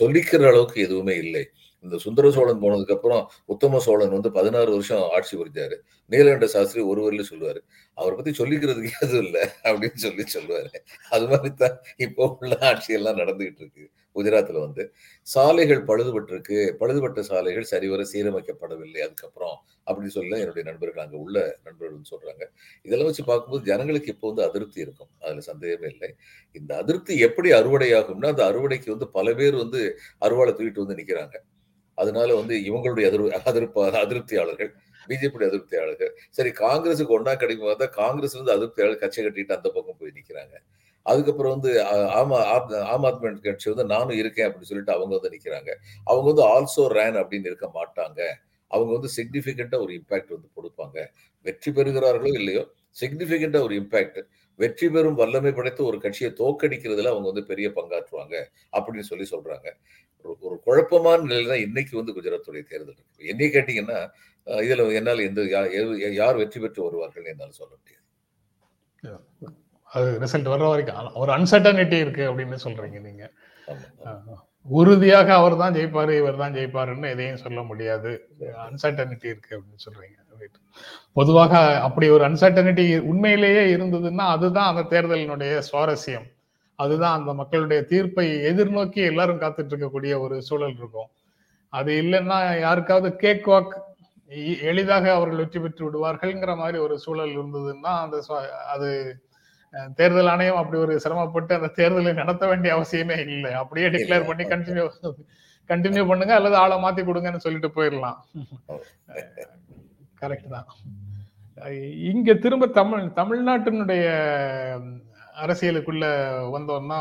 சொல்லிக்கிற 0.00 0.42
அளவுக்கு 0.52 0.78
எதுவுமே 0.86 1.14
இல்லை. 1.24 1.44
இந்த 1.84 1.96
சுந்தர 2.04 2.26
சோழன் 2.36 2.62
போனதுக்கு 2.64 2.96
அப்புறம் 2.96 3.24
உத்தம 3.48 3.80
சோழன் 3.86 4.14
வந்து 4.16 4.30
பதினாறு 4.38 4.70
வருஷம் 4.76 5.04
ஆட்சி 5.16 5.34
புரிஞ்சாரு. 5.40 5.76
நீலகண்ட 6.10 6.46
சாஸ்திரி 6.54 6.82
ஒரு 6.92 7.02
சொல்லுவாரு 7.30 7.60
அவரை 7.98 8.14
பத்தி 8.18 8.32
சொல்லிக்கிறதுக்கு 8.40 8.92
எதுவும் 9.04 9.24
இல்லை 9.26 9.42
அப்படின்னு 9.68 10.00
சொல்லி 10.06 10.24
சொல்லுவாரு. 10.36 10.70
அது 11.14 11.24
மாதிரி 11.32 11.54
தான் 11.64 11.76
இப்போ 12.06 12.24
உள்ள 12.40 12.54
ஆட்சி 12.70 12.92
எல்லாம் 12.98 13.20
நடந்துகிட்டு 13.22 13.62
இருக்கு 13.64 13.84
குஜராத்தில் 14.16 14.60
வந்து. 14.64 14.82
சாலைகள் 15.26 15.80
பழுதுபட்டு 15.90 16.32
இருக்கு 16.34 16.58
பழுதுபட்ட 16.80 17.20
சாலைகள் 17.30 17.66
சரிவர 17.72 18.02
சீரமைக்கப்படவில்லை 18.12 19.00
அதுக்கப்புறம் 19.06 19.56
அப்படின்னு 19.86 20.14
சொல்ல 20.18 20.40
என்னுடைய 20.42 20.64
நண்பர்கள் 20.70 21.04
அங்க 21.04 21.16
உள்ள 21.24 21.36
நண்பர்கள் 21.66 22.10
சொல்றாங்க. 22.12 22.44
இதெல்லாம் 22.84 23.08
வச்சு 23.10 23.24
பார்க்கும்போது 23.30 23.64
ஜனங்களுக்கு 23.70 24.12
இப்போ 24.14 24.26
வந்து 24.30 24.44
அதிருப்தி 24.48 24.80
இருக்கும். 24.86 25.10
அதுல 25.24 25.44
சந்தேகமே 25.50 25.88
இல்லை. 25.94 26.10
இந்த 26.56 26.72
அதிருப்தி 26.82 27.14
எப்படி 27.28 27.50
அறுவடையாகும்னா 27.60 28.32
அந்த 28.34 28.44
அறுவடைக்கு 28.50 28.90
வந்து 28.94 29.08
பல 29.18 29.34
பேர் 29.40 29.56
வந்து 29.64 29.82
அறுவாளை 30.26 30.52
தூக்கிட்டு 30.54 30.84
வந்து 30.84 30.98
நிக்கிறாங்க. 31.02 31.36
அதனால 32.02 32.28
வந்து 32.40 32.54
இவங்களுடைய 32.68 33.06
அதிரு 33.10 33.24
அதிருப்ப 33.52 33.86
அதிருப்தியாளர்கள் 34.04 34.70
பிஜேபி 35.08 35.44
அதிருப்தியாளர்கள். 35.48 36.12
சரி 36.36 36.50
காங்கிரஸுக்கு 36.64 37.16
ஒன்றா 37.16 37.32
கிடைக்கும் 37.42 37.68
பார்த்தா 37.70 37.88
காங்கிரஸ் 38.02 38.36
வந்து 38.40 38.54
அதிருப்தியாளர் 38.56 39.02
கட்சி 39.02 39.20
கட்டிட்டு 39.24 39.56
அந்த 39.58 39.68
பக்கம் 39.76 39.98
போய் 40.00 40.16
நிற்கிறாங்க 40.18 40.54
அதுக்கப்புறம் 41.06 41.54
வந்து 41.56 41.70
ஆமா 42.20 42.36
ஆம் 42.94 43.06
ஆத்மி 43.08 43.30
கட்சி 43.46 43.68
வந்து 43.72 43.86
நானும் 43.94 44.18
இருக்கேன் 44.20 44.46
அப்படின்னு 44.48 44.70
சொல்லிட்டு 44.70 44.94
அவங்க 44.96 45.12
வந்து 45.16 45.32
நிற்கிறாங்க 45.34 45.70
அவங்க 46.06 46.26
வந்து 46.30 46.44
ஆல்சோ 46.52 46.84
ரேன் 46.98 47.18
அப்படின்னு 47.22 47.50
இருக்க 47.52 47.68
மாட்டாங்க. 47.78 48.20
அவங்க 48.70 48.90
வந்து 48.96 49.10
சிக்னிஃபிகண்டா 49.16 49.78
ஒரு 49.84 49.92
இம்பாக்ட் 50.00 50.32
வந்து 50.36 50.48
கொடுப்பாங்க. 50.58 50.98
வெற்றி 51.44 51.70
பெறுகிறார்களோ 51.78 52.32
இல்லையோ 52.40 52.62
சிக்னிஃபிகண்டா 52.96 53.60
ஒரு 53.66 53.74
இம்பாக்ட் 53.82 54.20
வெற்றி 54.58 54.86
பெறும் 54.94 55.18
வல்லமை 55.20 55.52
படைத்த 55.52 55.80
ஒரு 55.90 55.98
கட்சியை 56.04 56.30
தோக்கடிக்கிறதுல 56.40 57.12
அவங்க 57.12 57.26
வந்து 57.30 57.44
பெரிய 57.50 57.68
பங்காற்றுவாங்க 57.78 58.34
அப்படின்னு 58.76 59.08
சொல்லி 59.10 59.26
சொல்றாங்க. 59.32 59.68
ஒரு 60.46 60.56
குழப்பமான 60.66 61.18
நிலை 61.30 61.44
தான் 61.52 61.64
இன்னைக்கு 61.66 61.94
வந்து 62.00 62.14
குஜராத்துடைய 62.16 62.62
தேர்தல் 62.70 62.98
இருக்கு. 62.98 63.30
என்னை 63.32 63.48
கேட்டீங்கன்னா 63.56 63.98
இதுல 64.66 64.84
என்னால் 64.98 65.26
எந்த 65.28 65.40
யார் 66.20 66.40
வெற்றி 66.42 66.60
பெற்று 66.60 66.86
வருவார்கள் 66.86 67.30
என்னால் 67.32 67.58
சொல்ல 67.60 67.72
முடியாது. 67.80 68.00
அது 69.88 70.08
ரிசல்ட் 70.24 70.52
வர்ற 70.52 70.66
வரைக்கும். 70.72 71.18
ஒரு 71.22 71.30
அன்சர்டனிட்டி 71.36 71.98
இருக்கு 72.04 72.24
அப்படின்னு 72.30 72.58
சொல்றீங்க 72.66 73.00
நீங்க. 73.08 73.24
உறுதியாக 74.62 75.34
அவர் 75.34 75.56
தான் 75.56 75.74
ஜெயிப்பார் 75.74 76.18
இவர் 76.18 76.36
தான் 76.36 76.54
ஜெயிப்பாருன்னு 76.54 77.10
எதையும் 77.10 77.36
சொல்ல 77.36 77.62
முடியாது. 77.62 78.28
அன்சர்டனிட்டி 78.40 79.24
இருக்கு 79.24 79.58
அப்படின்னு 79.58 79.90
சொல்றீங்க. 79.90 80.20
பொதுவாக 81.12 81.80
அப்படி 81.80 82.08
ஒரு 82.08 82.28
அன்சர்டனிட்டி 82.28 83.00
உண்மையிலேயே 83.00 83.76
இருந்ததுன்னா 83.76 84.16
அதுதான் 84.16 84.76
அந்த 84.76 85.00
தேர்தலினுடைய 85.00 85.62
சுவாரஸ்யம். 85.72 86.32
அதுதான் 86.74 87.18
அந்த 87.18 87.34
மக்களுடைய 87.34 87.82
தீர்ப்பை 87.82 88.28
எதிர்நோக்கி 88.36 89.04
எல்லாரும் 89.04 89.40
காத்துட்டு 89.40 89.72
இருக்கக்கூடிய 89.72 90.18
ஒரு 90.18 90.42
சூழல் 90.42 90.76
இருக்கும். 90.76 91.06
அது 91.68 92.02
இல்லைன்னா 92.02 92.60
யாருக்காவது 92.60 93.16
கேக் 93.16 93.48
வாக் 93.48 93.80
எளிதாக 94.62 95.12
அவர்கள் 95.12 95.36
வெற்றி 95.36 95.60
பெற்று 95.60 95.90
விடுவார்கள்ங்கிற 95.90 96.56
மாதிரி 96.56 96.78
ஒரு 96.78 96.98
சூழல் 96.98 97.38
இருந்ததுன்னா 97.38 98.00
அந்த 98.02 98.22
சுவா- 98.28 98.48
அது 98.48 99.20
தேர்தல் 99.98 100.30
ஆணையம் 100.32 100.58
அப்படி 100.60 100.78
ஒரு 100.84 100.94
சிரமப்பட்டு 101.04 101.52
அந்த 101.58 101.68
தேர்தலை 101.78 102.12
நடத்த 102.22 102.46
வேண்டிய 102.50 102.70
அவசியமே 102.76 103.16
இல்லை. 103.26 103.52
அப்படியே 103.60 103.88
டிக்ளேர் 103.94 104.28
பண்ணி 104.30 104.44
கண்டினியூ 104.54 104.86
கண்டினியூ 105.70 106.04
பண்ணுங்க 106.10 106.32
அல்லது 106.38 106.56
ஆளை 106.62 106.76
மாத்தி 106.84 107.02
கொடுங்கன்னு 107.08 107.44
சொல்லிட்டு 107.44 107.70
போயிடலாம். 107.76 108.18
கரெக்ட் 110.22 110.52
தான். 110.56 110.68
இங்க 112.10 112.30
திரும்ப 112.44 112.66
தமிழ் 112.80 113.04
தமிழ்நாட்டினுடைய 113.20 114.04
அரசியலுக்குள்ள 115.42 116.06
வந்தோம்னா 116.56 117.00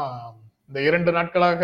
இந்த 0.70 0.80
இரண்டு 0.90 1.12
நாட்களாக 1.18 1.64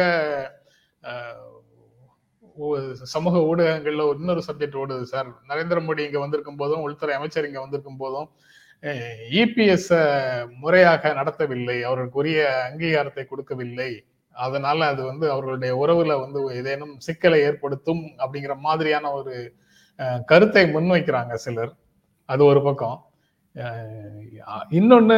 சமூக 3.13 3.39
ஊடகங்கள்ல 3.49 4.05
இன்னொரு 4.19 4.41
சப்ஜெக்ட் 4.47 4.79
ஓடுது 4.81 5.05
சார் 5.11 5.27
நரேந்திர 5.49 5.81
மோடி 5.87 6.01
இங்க 6.07 6.19
வந்திருக்கும் 6.23 6.59
போதும் 6.61 6.83
உள்துறை 6.85 7.13
அமைச்சர் 7.17 7.47
இங்க 7.49 7.59
வந்திருக்கும் 7.63 8.01
போதும் 8.03 8.27
இபிஎஸ் 9.41 9.91
முறையாக 10.63 11.13
நடத்தவில்லை 11.19 11.77
அவர்களுக்குரிய 11.87 12.39
அங்கீகாரத்தை 12.67 13.23
கொடுக்கவில்லை. 13.27 13.89
அதனால 14.35 14.79
அது 14.93 15.01
வந்து 15.05 15.25
அவர்களுடைய 15.33 15.73
உறவுல 15.83 16.15
வந்து 16.23 16.39
ஏதேனும் 16.57 16.93
சிக்கலை 17.05 17.39
ஏற்படுத்தும் 17.47 18.03
அப்படிங்கிற 18.21 18.55
மாதிரியான 18.67 19.11
ஒரு 19.19 19.35
கருத்தை 20.31 20.63
முன்வைக்கிறாங்க 20.75 21.35
சிலர். 21.45 21.73
அது 22.29 22.41
ஒரு 22.51 22.61
பக்கம். 22.67 22.97
இன்னொன்று 24.77 25.17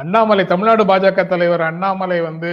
அண்ணாமலை 0.00 0.44
தமிழ்நாடு 0.52 0.84
பாஜக 0.90 1.24
தலைவர் 1.32 1.62
அண்ணாமலை 1.68 2.18
வந்து 2.28 2.50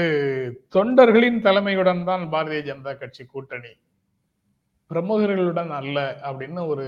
தொண்டர்களின் 0.76 1.40
தலைமையுடன் 1.48 2.04
தான் 2.10 2.24
பாரதிய 2.34 2.62
ஜனதா 2.68 2.94
கட்சி 2.98 3.24
கூட்டணி. 3.26 3.74
பிரமுகர்களுடன் 4.92 5.72
அல்ல 5.80 5.98
அப்படின்னு 6.28 6.62
ஒரு 6.74 6.86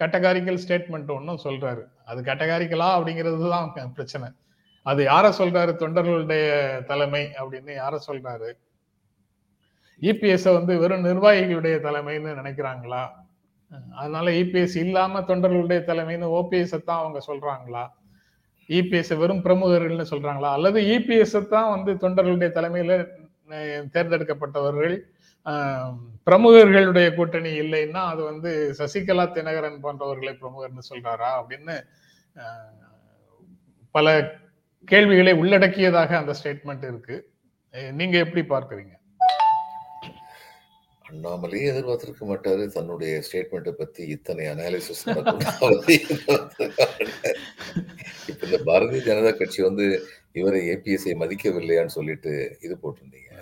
கேட்டகாரிக்கல் 0.00 0.62
ஸ்டேட்மெண்ட் 0.64 1.12
ஒன்றும் 1.18 1.44
சொல்றாரு. 1.46 1.84
அது 2.08 2.20
கட்டகாரிக்கலா 2.22 2.88
அப்படிங்கிறது 2.96 3.50
தான் 3.54 3.92
பிரச்சனை. 3.98 4.28
அது 4.90 5.00
யார 5.04 5.26
சொல்றாரு? 5.38 5.72
தொண்டர்களுடைய 5.82 6.44
தலைமை 6.90 7.22
அப்படின்னு 7.40 7.72
யார 7.82 7.94
சொல்றாரு? 8.08 8.50
இபிஎஸ் 10.02 10.48
வந்து 10.56 10.72
வெறும் 10.82 11.06
நிர்வாகிகளுடைய 11.08 11.76
தலைமைன்னு 11.86 12.38
நினைக்கிறாங்களா? 12.40 13.02
அதனால 14.00 14.26
இபிஎஸ் 14.40 14.76
இல்லாம 14.84 15.20
தொண்டர்களுடைய 15.28 15.80
தலைமைன்னு 15.90 16.26
ஓபிஎஸ் 16.38 16.74
தான் 16.88 17.00
அவங்க 17.02 17.20
சொல்றாங்களா? 17.28 17.84
இபிஎஸ் 18.68 19.12
வெறும் 19.22 19.42
பிரமுகர்கள்னு 19.46 20.06
சொல்றாங்களா? 20.12 20.50
அல்லது 20.58 20.80
இபிஎஸ் 20.96 21.36
தான் 21.54 21.70
வந்து 21.74 21.92
தொண்டர்களுடைய 22.04 22.50
தலைமையில 22.58 22.94
தேர்ந்தெடுக்கப்பட்டவர்கள் 23.94 24.94
பிரமுகர்களுடைய 26.26 27.08
கூட்டணி 27.14 27.50
இல்லைன்னா 27.62 28.02
அது 28.12 28.22
வந்து 28.30 28.50
சசிகலா 28.78 29.24
தினகரன் 29.36 29.82
போன்றவர்களை 29.84 30.32
பிரமுகர்னு 30.40 30.84
சொல்றாரா 30.90 31.30
அப்படின்னு 31.40 31.76
பல 33.94 34.06
கேள்விகளை 34.88 35.32
உள்ளடக்கியதாக 35.42 36.16
அந்த 36.20 36.32
ஸ்டேட்மெண்ட் 36.40 36.84
இருக்கு. 36.90 37.16
நீங்க 38.00 38.16
எப்படி 38.24 38.42
பார்க்கறீங்க? 38.54 38.94
அண்ணாமலையே 41.04 41.66
எதிர்பார்த்திருக்க 41.72 42.24
மாட்டாரு. 42.30 42.64
தன்னுடைய 42.76 43.12
ஸ்டேட்மெண்ட்டை 43.26 43.74
பத்தி 43.80 44.02
இத்தனை 44.16 44.44
அனாலிசிஸ் 44.54 45.04
இப்ப 48.30 48.42
இந்த 48.48 48.58
பாரதிய 48.68 49.00
ஜனதா 49.08 49.32
கட்சி 49.40 49.60
வந்து 49.68 49.86
இவரை 50.40 50.60
ஏபிஎஸ்ஐ 50.74 51.14
மதிக்கவில்லையான்னு 51.22 51.96
சொல்லிட்டு 51.98 52.32
இது 52.66 52.74
போட்டிருந்தீங்க. 52.82 53.32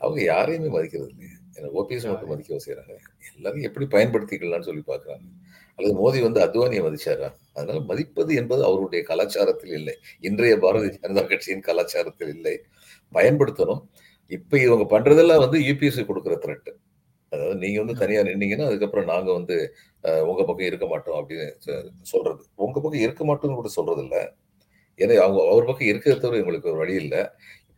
அவங்க 0.00 0.20
யாரையுமே 0.32 0.68
மதிக்கிறது 0.76 1.10
இல்லையா. 1.14 1.35
ஓபிஎஸ் 1.74 2.08
மட்டும் 2.08 2.28
மதிக்க 2.28 2.56
செய்யறாங்க 2.66 2.94
எல்லாரும் 3.36 3.62
எப்படி 3.62 3.86
பயன்படுத்திக்கலாம்னு 3.86 4.60
சொல்லி 4.60 4.82
பார்க்கறாங்க. 4.86 5.26
அல்லது 5.78 5.94
மோடி 5.94 6.22
வந்து 6.22 6.40
அத்வானியை 6.44 6.82
மதிச்சாரா? 6.82 7.28
அதனால 7.52 7.80
மதிப்பது 7.80 8.34
என்பது 8.34 8.64
அவருடைய 8.64 9.04
கலாச்சாரத்தில் 9.08 9.72
இல்லை. 9.72 9.94
இன்றைய 10.20 10.56
பாரதிய 10.56 10.96
ஜனதா 10.96 11.26
கட்சியின் 11.26 11.62
கலாச்சாரத்தில் 11.62 12.28
இல்லை. 12.28 12.54
பயன்படுத்தணும். 13.12 13.82
இப்ப 14.30 14.58
இவங்க 14.58 14.84
பண்றதெல்லாம் 14.90 15.38
வந்து 15.38 15.58
யூபிஎஸ்சி 15.60 16.04
கொடுக்குற 16.04 16.36
த்ரெட் 16.44 16.70
அதாவது 17.32 17.54
நீங்க 17.56 17.80
வந்து 17.80 17.94
தனியா 17.94 18.22
நின்னீங்கன்னா 18.22 18.66
அதுக்கப்புறம் 18.66 19.04
நாங்க 19.04 19.32
வந்து 19.32 19.56
அஹ், 20.04 20.22
உங்க 20.22 20.44
பக்கம் 20.44 20.66
இருக்க 20.66 20.86
மாட்டோம் 20.86 21.18
அப்படின்னு 21.20 21.46
சொ- 21.66 21.82
சொல்றது. 22.02 22.42
உங்க 22.56 22.80
பக்கம் 22.80 23.00
இருக்க 23.00 23.24
மாட்டோம்னு 23.24 23.54
கூட 23.54 23.68
சொல்றது 23.70 24.02
இல்ல 24.02 24.16
ஏன்னா 24.98 25.16
அவங்க 25.16 25.50
அவர் 25.50 25.64
பக்கம் 25.64 25.88
இருக்கிறத 25.88 26.18
தவிர 26.18 26.40
எங்களுக்கு 26.40 26.70
ஒரு 26.70 26.78
வழி 26.78 26.94
இல்லை. 26.94 27.20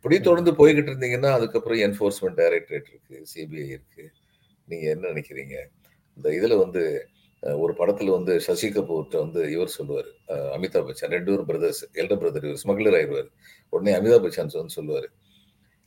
இப்படி 0.03 0.17
தொடர்ந்து 0.25 0.51
போய்கிட்டு 0.59 0.91
இருந்தீங்கன்னா 0.91 1.29
அதுக்கப்புறம் 1.37 1.79
என்ஃபோர்ஸ்மெண்ட் 1.85 2.37
டைரக்டரேட் 2.41 2.89
இருக்கு 2.91 3.15
சிபிஐ 3.31 3.65
இருக்கு. 3.75 4.03
நீங்க 4.67 4.85
என்ன 4.89 5.07
நினைக்கிறீங்க? 5.07 5.55
இந்த 6.17 6.27
இதுல 6.37 6.57
வந்து 6.57 6.83
ஒரு 7.43 7.73
படத்துல 7.79 8.13
வந்து 8.15 8.33
சசி 8.45 8.67
கபூர்ட்ட 8.69 9.17
வந்து 9.23 9.41
இவர் 9.55 9.73
சொல்லுவாரு. 9.77 10.09
அமிதாப் 10.55 10.87
பச்சன் 10.89 11.13
ரெண்டு 11.15 11.29
பேரும் 11.31 11.49
பிரதர்ஸ் 11.51 11.81
எல்டர் 12.01 12.21
பிரதர் 12.21 12.47
இவர் 12.49 12.61
ஸ்மக்லர் 12.63 12.97
ஆயிடுவார். 12.99 13.29
உடனே 13.73 13.93
அமிதாப் 13.99 14.25
பச்சன் 14.25 14.53
வந்து 14.61 14.77
சொல்லுவாரு 14.79 15.09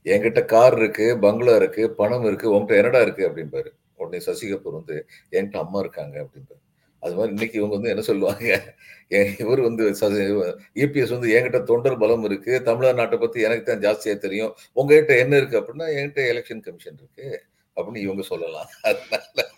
என்கிட்ட 0.07 0.41
கார் 0.53 0.77
இருக்கு 0.79 1.07
பங்களா 1.25 1.55
இருக்கு 1.63 1.83
பணம் 2.01 2.27
இருக்கு 2.31 2.47
உன்கிட்ட 2.55 2.81
என்னடா 2.81 3.01
இருக்கு? 3.07 3.25
அப்படிம்பாரு. 3.29 3.71
உடனே 4.01 4.21
சசி 4.29 4.47
கபூர் 4.53 4.79
வந்து 4.81 4.97
என்கிட்ட 5.35 5.59
அம்மா 5.65 5.81
இருக்காங்க 5.85 6.17
அப்படிம்பாரு. 6.25 6.62
அது 7.03 7.15
மாதிரி 7.15 7.33
இன்னைக்கு 7.33 7.59
இவங்க 7.59 7.75
வந்து 7.75 7.93
என்ன 7.93 8.03
சொல்லுவாங்க? 8.03 8.75
இவர் 9.39 9.61
வந்து 9.61 9.85
இபிஎஸ் 10.83 11.15
வந்து 11.15 11.31
என்கிட்ட 11.37 11.63
தொண்டர் 11.63 11.99
பலம் 11.99 12.25
இருக்கு. 12.25 12.63
தமிழ்நாட்டை 12.65 13.19
பத்தி 13.21 13.41
எனக்கு 13.47 13.79
தான் 13.79 13.83
ஜாஸ்தியா 13.87 14.17
தெரியும். 14.17 14.53
உங்ககிட்ட 14.73 15.19
என்ன 15.19 15.37
இருக்கு 15.37 15.61
அப்படின்னா 15.61 15.87
என்கிட்ட 15.99 16.21
எலெக்ஷன் 16.33 16.65
கமிஷன் 16.67 16.99
இருக்கு 17.01 17.45
அப்படின்னு 17.77 17.97
இவங்க 17.97 18.23
சொல்லலாம். 18.23 18.69
அதனால 18.83 19.49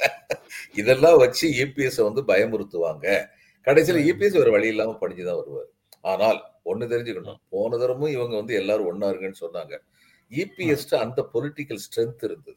இதெல்லாம் 0.74 1.18
வச்சு 1.18 1.48
இபிஎஸ் 1.64 2.00
வந்து 2.08 2.22
பயமுறுத்துவாங்க. 2.32 3.06
கடைசியில 3.64 4.00
இபிஎஸ் 4.10 4.38
ஒரு 4.38 4.50
வழி 4.50 4.68
இல்லாம 4.68 4.96
படிச்சுதான் 5.00 5.38
வருவார். 5.40 5.70
ஆனால் 6.00 6.40
ஒண்ணு 6.64 6.90
தெரிஞ்சுக்கணும். 6.92 7.40
போன 7.50 7.76
தரமும் 7.76 8.10
இவங்க 8.10 8.36
வந்து 8.36 8.54
எல்லாரும் 8.54 8.86
ஒண்ணா 8.86 9.08
இருங்கன்னு 9.08 9.42
சொன்னாங்க. 9.44 9.74
இபிஎஸ் 10.30 10.94
அந்த 10.94 11.20
பொலிட்டிக்கல் 11.34 11.84
ஸ்ட்ரென்த் 11.86 12.24
இருந்தது. 12.28 12.56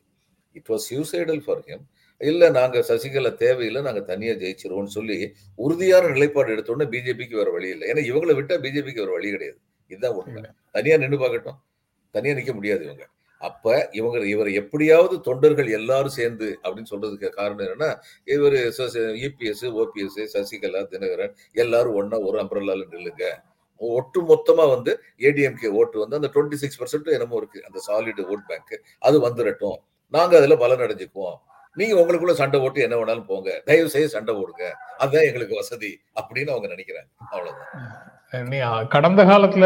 It 0.53 0.69
was 0.69 0.87
suicidal 0.89 1.41
for 1.45 1.63
him 1.67 1.85
இல்ல 2.21 2.49
நாங்க 2.49 2.79
சசிகலா 2.87 3.31
தேவையில்லை 3.33 3.81
நாங்க 3.81 3.99
தனியா 3.99 4.33
ஜெயிச்சிருவோம்னு 4.33 4.95
சொல்லி 4.97 5.17
உறுதியான 5.55 6.07
நிலைப்பாடு 6.07 6.51
எடுத்த 6.51 6.71
உடனே 6.71 6.89
பிஜேபிக்கு 6.93 7.35
வேற 7.35 7.49
வழி 7.51 7.69
இல்லை. 7.69 7.85
ஏன்னா 7.91 8.01
இவங்களை 8.11 8.33
விட்டா 8.39 8.55
பிஜேபிக்கு 8.65 9.01
வேற 9.03 9.11
வழி 9.11 9.29
கிடையாது. 9.31 9.59
இதுதான் 9.87 10.11
உண்மை. 10.11 10.43
தனியா 10.71 10.97
நின்று 10.97 11.17
பார்க்கட்டும். 11.17 11.59
தனியா 12.11 12.35
நிக்க 12.35 12.53
முடியாது 12.53 12.83
இவங்க. 12.83 13.05
அப்ப 13.41 13.89
இவங்க 13.91 14.19
இவர் 14.27 14.49
எப்படியாவது 14.51 15.15
தொண்டர்கள் 15.21 15.69
எல்லாரும் 15.69 16.15
சேர்ந்து 16.19 16.47
அப்படின்னு 16.63 16.91
சொல்றதுக்கு 16.91 17.29
காரணம் 17.29 17.65
என்னன்னா 17.65 17.89
இவர் 18.35 18.53
இபிஎஸ் 19.27 19.65
ஓபிஎஸ் 19.81 20.17
சசிகலா 20.33 20.81
தினகரன் 20.93 21.35
எல்லாரும் 21.53 21.93
ஒண்ணா 21.93 22.19
ஒரு 22.19 22.39
அம்பரலால 22.43 22.85
நில்லுங்க. 22.93 23.25
ஒட்டு 23.79 24.19
மொத்தமா 24.29 24.65
வந்து 24.75 24.91
ஏடிஎம்கே 25.17 25.69
ஓட்டு 25.79 25.99
வந்து 25.99 26.15
அந்த 26.15 26.29
டுவெண்ட்டி 26.33 26.59
சிக்ஸ் 26.63 26.79
பர்சன்ட் 26.81 27.11
என்னமோ 27.17 27.35
இருக்கு. 27.41 27.59
அந்த 27.67 27.79
சாலிட் 27.87 28.23
ஓட் 28.33 28.47
பேங்க் 28.47 28.73
அது 28.99 29.17
வந்துடட்டும் 29.27 29.77
நாங்க 30.13 30.37
அதுல 30.37 30.55
பலன் 30.55 30.83
அடைஞ்சுக்குவோம். 30.85 31.37
நீங்க 31.79 31.95
உங்களுக்குள்ள 32.01 32.33
சண்டை 32.41 32.57
போட்டு 32.59 32.85
என்ன 32.85 32.95
வேணாலும் 32.99 33.29
போங்க. 33.31 33.49
தயவு 33.69 33.89
செய்து 33.95 34.09
சண்டை 34.15 34.33
போடுங்க. 34.37 34.63
அதுதான் 35.03 35.27
எங்களுக்கு 35.29 35.59
வசதி 35.61 35.91
அப்படின்னு 36.19 36.53
அவங்க 36.55 36.67
நினைக்கிறாங்க. 36.75 37.09
அவ்வளவுதான். 37.33 38.87
கடந்த 38.93 39.21
காலத்துல 39.29 39.65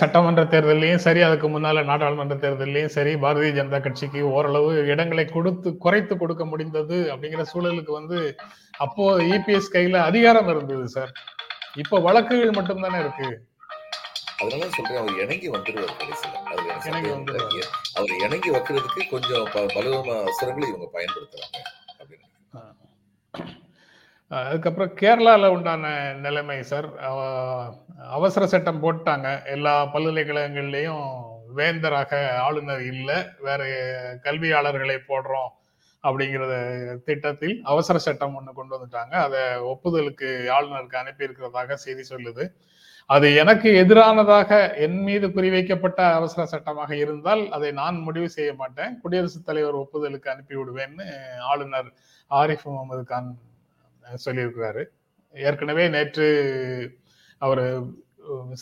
சட்டமன்ற 0.00 0.42
தேர்தலையும் 0.52 1.04
சரி 1.04 1.20
அதுக்கு 1.26 1.46
முன்னால 1.52 1.84
நாடாளுமன்ற 1.90 2.34
தேர்தலையும் 2.42 2.94
சரி 2.96 3.12
பாரதிய 3.22 3.52
ஜனதா 3.58 3.78
கட்சிக்கு 3.86 4.22
ஓரளவு 4.36 4.72
இடங்களை 4.92 5.24
கொடுத்து 5.36 5.70
குறைத்து 5.84 6.16
கொடுக்க 6.22 6.44
முடிந்தது 6.50 6.98
அப்படிங்கிற 7.12 7.44
சூழலுக்கு 7.52 7.92
வந்து 8.00 8.18
அப்போ 8.84 9.06
இபிஎஸ் 9.36 9.72
கையில 9.76 10.02
அதிகாரம் 10.10 10.50
இருந்தது 10.54 10.86
சார். 10.96 11.12
இப்போ 11.82 11.96
வழக்குகள் 12.08 12.56
மட்டும்தானே 12.58 13.00
இருக்கு. 13.04 13.30
அதனால 14.44 14.70
சொல்றேன் 14.70 14.96
அவர் 14.96 15.20
இணங்கி 15.20 15.50
வந்துருவார் 15.50 15.90
கடைசியில. 15.98 16.32
அதுல. 16.32 16.72
அவர் 17.94 18.10
இணங்கி 18.20 18.50
வைக்கிறதுக்கு 18.50 19.08
கொஞ்சம் 19.10 19.48
பலவிதமான 19.52 20.20
அவசரங்களை 20.20 20.68
இவங்க 20.68 20.88
பயன்படுத்துறாங்க 20.92 21.56
அப்படின்னு 21.98 22.22
அதுக்கப்புறம் 24.28 24.94
கேரளால 24.94 25.46
உண்டான 25.46 26.12
நிலைமை 26.12 26.62
சார். 26.62 26.98
அவ- 26.98 27.76
அவசர 28.08 28.46
சட்டம் 28.46 28.82
போட்டாங்க. 28.82 29.46
எல்லா 29.46 29.84
பல்கலைக்கழகங்கள்லயும் 29.84 31.22
வேந்தராக 31.56 32.28
ஆளுநர் 32.28 32.82
இல்லை. 32.82 33.14
வேற 33.38 33.64
கல்வியாளர்களை 34.22 34.98
போடுறோம் 35.08 35.48
அப்படிங்கிற 36.02 37.02
திட்டத்தில் 37.02 37.60
அவசர 37.64 37.98
சட்டம் 37.98 38.34
ஒன்று 38.34 38.52
கொண்டு 38.52 38.86
வந்துட்டாங்க. 38.86 39.10
அதை 39.10 39.40
ஒப்புதலுக்கு 39.40 40.48
ஆளுநருக்கு 40.48 40.96
அனுப்பி 40.96 41.26
இருக்கிறதாக 41.26 41.72
செய்தி 41.72 42.06
சொல்லுது. 42.08 42.50
அது 43.10 43.26
எனக்கு 43.34 43.68
எதிரானதாக 43.80 44.50
என் 44.84 45.00
மீது 45.06 45.26
குறிவைக்கப்பட்ட 45.28 46.00
அவசர 46.18 46.44
சட்டமாக 46.46 46.90
இருந்தால் 46.96 47.42
அதை 47.56 47.70
நான் 47.80 47.96
முடிவு 48.06 48.28
செய்ய 48.36 48.50
மாட்டேன். 48.54 48.92
குடியரசுத் 49.02 49.46
தலைவர் 49.48 49.80
ஒப்புதலுக்கு 49.82 50.28
அனுப்பி 50.32 50.54
விடுவேன்னு 50.56 51.06
ஆளுநர் 51.52 51.90
ஆரிஃப் 52.30 52.64
முகமது 52.68 53.02
கான் 53.04 53.28
சொல்லியிருக்கிறாரு. 54.24 54.84
ஏற்கனவே 55.34 55.84
நேற்று 55.88 56.28
அவர் 57.42 57.62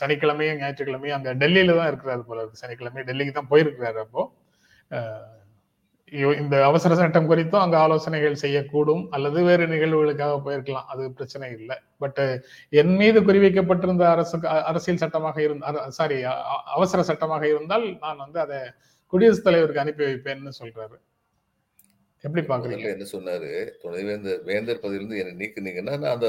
சனிக்கிழமையும் 0.01 0.61
ஞாயிற்றுக்கிழமையும் 0.61 1.17
அங்க 1.19 1.33
டெல்லியில 1.43 1.77
தான் 1.81 1.91
இருக்கிறாரு 1.93 2.23
போல 2.29 2.41
இருக்கு. 2.41 2.63
சனிக்கிழமை 2.65 3.03
டெல்லிக்கு 3.11 3.35
தான் 3.39 3.51
போயிருக்கிறாரு 3.51 3.99
அப்போ. 4.07 4.23
இந்த 6.13 6.65
அவசர 6.67 6.95
சட்டம் 6.95 7.29
குறித்தும் 7.31 7.63
அங்க 7.65 7.77
ஆலோசனைகள் 7.79 8.41
செய்யக்கூடும் 8.43 9.05
அல்லது 9.11 9.43
வேறு 9.45 9.67
நிகழ்வுகளுக்காக 9.67 10.35
போயிருக்கலாம். 10.47 10.89
அது 10.93 11.13
பிரச்சனை 11.13 11.51
இல்லை. 11.59 11.77
பட் 11.99 12.21
என் 12.81 12.95
மீது 12.97 13.21
குறிவைக்கப்பட்டிருந்த 13.21 14.07
அரசு 14.15 14.39
அரசியல் 14.49 15.03
சட்டமாக 15.05 15.43
இருந்த 15.43 15.89
சாரி 15.89 16.19
அவசர 16.77 17.03
சட்டமாக 17.03 17.47
இருந்தால் 17.49 17.87
நான் 18.05 18.17
வந்து 18.17 18.41
அதை 18.41 18.59
குடியரசுத் 19.13 19.45
தலைவருக்கு 19.45 19.81
அனுப்பி 19.81 20.05
வைப்பேன்னு 20.05 20.53
சொல்றாரு. 20.61 20.97
எப்படி 22.25 22.43
பாக்குறீங்க 22.47 22.87
என்ன 22.95 23.05
சொன்னாரு? 23.13 23.51
துணைவேந்தர் 23.83 24.43
வேந்தர் 24.43 24.83
பதவியிலிருந்து 24.83 25.21
என்னை 25.23 25.35
நீக்குனீங்கன்னா 25.41 25.95
நான் 26.03 26.15
அந்த 26.17 26.29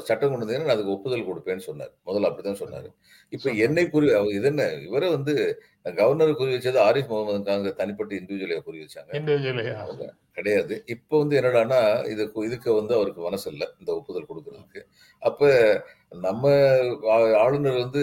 சட்டம் 0.00 0.30
கொண்டு 0.30 0.44
வந்தீங்கன்னா 0.44 0.66
நான் 0.66 0.76
அதுக்கு 0.76 0.94
ஒப்புதல் 0.96 1.28
கொடுப்பேன்னு 1.28 1.66
சொன்னார். 1.68 1.92
முதல்ல 2.06 2.30
அப்படிதான் 2.30 2.62
சொன்னாரு. 2.62 2.88
இப்ப. 3.32 3.52
என்னை 3.66 3.84
குறி 3.90 4.06
இது 4.30 4.48
என்ன 4.50 4.64
இவரை 4.86 5.10
வந்து 5.10 5.34
கவர்னர் 6.00 6.34
குறி 6.34 6.50
வச்சது 6.56 6.80
ஆரிஃப் 6.88 7.12
முகமது 7.12 7.38
காங்க 7.46 7.70
தனிப்பட்ட 7.74 8.12
இண்டிவிஜுவலை 8.14 8.58
குறி 8.62 8.80
வச்சாங்க. 8.82 9.12
இண்டிவிஜுவலியா 9.20 9.78
கிடையாது. 10.36 10.74
இப்போ 10.86 11.14
வந்து 11.18 11.34
என்னடான்னா 11.40 11.78
இது 12.12 12.22
இதுக்கு 12.44 12.70
வந்து 12.74 12.92
அவருக்கு 12.94 13.20
மனசு 13.20 13.46
இல்லை 13.52 13.66
இந்த 13.80 13.90
ஒப்புதல் 13.98 14.28
கொடுக்கறதுக்கு. 14.28 14.82
அப்ப 15.22 15.40
நம்ம 16.22 16.46
ஆளுநர் 17.42 17.82
வந்து 17.84 18.02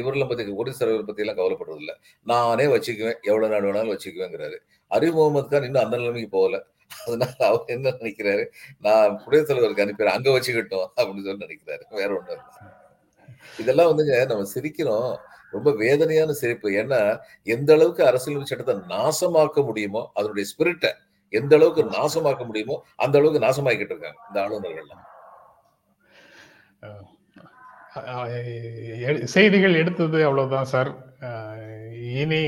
இவரெல்லாம் 0.00 0.30
பத்தி 0.30 0.44
ஒடிசா 0.60 0.80
தலைவர் 0.82 1.06
பத்தி 1.06 1.24
எல்லாம் 1.24 1.40
கவலைப்படுறது 1.40 1.82
இல்ல 1.82 1.92
நானே 2.26 2.66
வச்சுக்குவேன். 2.74 3.18
எவ்வளவு 3.22 3.52
நாள் 3.54 3.66
வேணாலும் 3.68 3.94
வச்சுக்குவேங்கிறாரு. 3.94 4.58
அரி 4.90 5.08
முகமது 5.10 5.48
கான் 5.48 5.64
இன்னும் 5.64 5.84
அந்த 5.84 5.96
நிலைமைக்கு 5.96 6.30
போகல 6.30 6.56
அதனால 6.90 7.36
அவர் 7.48 7.72
என்ன 7.72 7.92
நினைக்கிறாரு 8.00 8.44
நான் 8.80 9.16
குடியரசுத் 9.22 9.50
தலைவருக்கு 9.50 9.84
அனுப்பிடுறேன் 9.84 10.16
அங்க 10.16 10.30
வச்சுக்கிட்டோம் 10.30 10.88
அப்படின்னு 10.96 11.24
சொல்லி 11.24 11.46
நினைக்கிறாரு 11.46 11.84
வேற 11.92 12.10
ஒண்ணும் 12.14 12.34
இல்லை 12.34 12.70
இதெல்லாம் 13.58 13.90
வந்துங்க 13.90 14.16
நம்ம 14.26 14.46
சிரிக்கிறோம் 14.52 15.10
ரொம்ப 15.52 15.70
வேதனையான 15.74 16.30
சிரிப்பு 16.32 16.68
ஏன்னா 16.74 17.00
எந்த 17.46 17.70
அளவுக்கு 17.72 18.02
அரசியல் 18.04 18.50
சட்டத்தை 18.50 18.74
நாசமாக்க 18.88 19.62
முடியுமோ 19.62 20.02
அதனுடைய 20.14 20.46
ஸ்பிரிட்டை 20.52 20.90
எந்த 21.32 21.52
அளவுக்கு 21.56 21.82
நாசமாக்க 21.96 22.42
முடியுமோ 22.44 22.76
அந்த 22.96 23.14
அளவுக்கு 23.18 23.44
நாசமாக்கிட்டு 23.46 23.94
இருக்காங்க 23.94 24.20
இந்த 24.28 24.38
ஆளுநர்கள்லாம் 24.44 25.02
செய்திகள் 29.26 29.74
எடுத்தது 29.74 30.18
அவ்வளவுதான் 30.24 30.64
சார் 30.64 30.90
இனி 32.14 32.42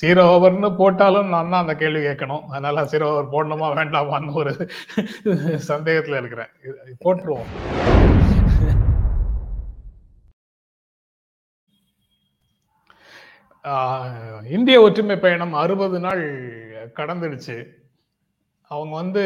ஜீரோ 0.00 0.22
ஓவர்னு 0.34 0.68
போட்டாலும் 0.80 1.30
நான் 1.32 1.50
தான் 1.52 1.62
அந்த 1.64 1.74
கேள்வி 1.80 2.00
கேட்கணும். 2.06 2.44
அதனால 2.54 2.84
ஜீரோ 2.92 3.06
ஓவர் 3.12 3.32
போடணுமா 3.34 3.68
வேண்டாமான்னு 3.78 4.38
ஒரு 4.40 4.52
சந்தேகத்துல 5.70 6.20
இருக்கிறேன். 6.20 6.52
போட்டுருவோம். 7.04 7.50
இந்திய 14.56 14.76
ஒற்றுமை 14.86 15.16
பயணம் 15.18 15.54
அறுபது 15.64 15.98
நாள் 16.06 16.24
கடந்துடுச்சு. 16.98 17.56
அவங்க 18.70 18.94
வந்து 19.02 19.22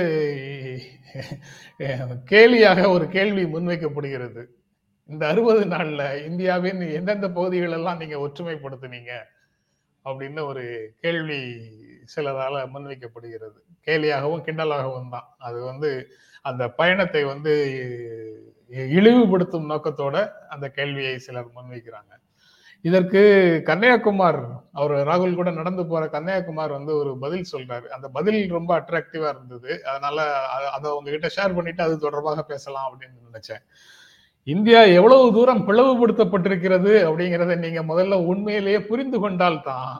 கேலியாக 2.33 2.81
ஒரு 2.97 3.07
கேள்வி 3.15 3.45
முன்வைக்கப்படுகிறது. 3.55 4.43
இந்த 5.13 5.23
அறுபது 5.33 5.63
நாள்ல 5.73 6.03
இந்தியாவின் 6.29 6.81
எந்தெந்த 6.99 7.29
பகுதிகளெல்லாம் 7.39 8.01
நீங்கள் 8.03 8.23
நீங்க 8.23 8.25
ஒற்றுமைப்படுத்துனீங்க? 8.27 9.13
அப்படின்னு 10.07 10.43
ஒரு 10.47 10.65
கேள்வி 11.01 11.41
சிலரால 12.17 12.57
முன்வைக்கப்படுகிறது. 12.75 13.59
கேலியாகவும் 13.87 14.45
கிண்டலாகவும் 14.47 15.09
தான். 15.09 15.29
அது 15.39 15.59
வந்து 15.65 15.91
அந்த 16.43 16.65
பயணத்தை 16.81 17.25
வந்து 17.25 17.55
இழிவுபடுத்தும் 18.97 19.71
நோக்கத்தோட 19.73 20.17
அந்த 20.49 20.67
கேள்வியை 20.71 21.19
சிலர் 21.19 21.51
முன்வைக்கிறாங்க. 21.57 22.13
இதற்கு 22.85 23.21
கன்னியாகுமார் 23.67 24.41
அவர் 24.73 24.93
ராகுல் 25.09 25.35
கூட 25.35 25.51
நடந்து 25.51 25.87
போற 25.87 26.03
கன்னியாகுமார் 26.07 26.73
வந்து 26.79 26.93
ஒரு 26.97 27.13
பதில் 27.19 27.47
சொல்றாரு. 27.53 27.87
அந்த 27.87 28.09
பதில் 28.09 28.41
ரொம்ப 28.51 28.71
அட்ராக்டிவா 28.81 29.29
இருந்தது. 29.29 29.71
அதனால 29.85 30.27
அதை 30.69 30.91
உங்ககிட்ட 30.91 31.29
ஷேர் 31.37 31.55
பண்ணிட்டு 31.55 31.83
அது 31.83 31.99
தொடர்பாக 31.99 32.43
பேசலாம் 32.43 32.89
அப்படின்னு 32.89 33.19
நினைச்சேன். 33.29 33.65
இந்தியா 34.47 34.81
எவ்வளவு 34.83 35.33
தூரம் 35.33 35.69
பிளவுபடுத்தப்பட்டிருக்கிறது 35.69 36.93
அப்படிங்கிறத 37.09 37.59
நீங்க 37.59 37.83
முதல்ல 37.83 38.25
உண்மையிலேயே 38.25 38.81
புரிந்து 38.81 39.19
கொண்டால் 39.21 39.63
தான் 39.63 39.95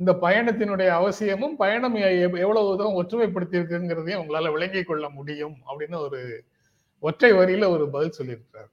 இந்த 0.00 0.12
பயணத்தினுடைய 0.12 0.86
அவசியமும் 0.88 1.56
பயணம் 1.56 1.96
எவ்- 1.96 2.38
எவ்வளவு 2.38 2.76
தூரம் 2.76 2.96
ஒற்றுமைப்படுத்தி 2.96 3.56
இருக்குங்கிறதையும் 3.58 4.22
உங்களால 4.22 4.52
விளங்கிக் 4.52 4.86
கொள்ள 4.86 5.08
முடியும் 5.08 5.56
அப்படின்னு 5.68 5.98
ஒரு 5.98 6.20
ஒற்றை 7.02 7.32
வரியில 7.32 7.68
ஒரு 7.68 7.90
பதில் 7.90 8.16
சொல்லியிருக்கிறார். 8.18 8.70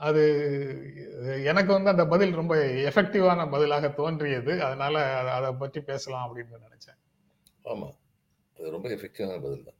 அது 0.00 0.22
எனக்கு 1.44 1.72
வந்து 1.72 1.90
அந்த 1.90 2.06
பதில் 2.06 2.32
ரொம்ப 2.32 2.54
எஃபெக்டிவான 2.88 3.50
பதிலாக 3.50 3.88
தோன்றியது. 3.90 4.64
அதனால 4.64 4.94
அதை 5.30 5.52
பற்றி 5.52 5.80
பேசலாம் 5.80 6.26
அப்படின்னு 6.28 6.66
நினைச்சேன். 6.66 7.00
ஆமா. 7.64 7.88
அது 8.56 8.70
ரொம்ப 8.70 8.88
எஃபெக்டிவான 8.88 9.42
பதில் 9.42 9.64
தான். 9.64 9.75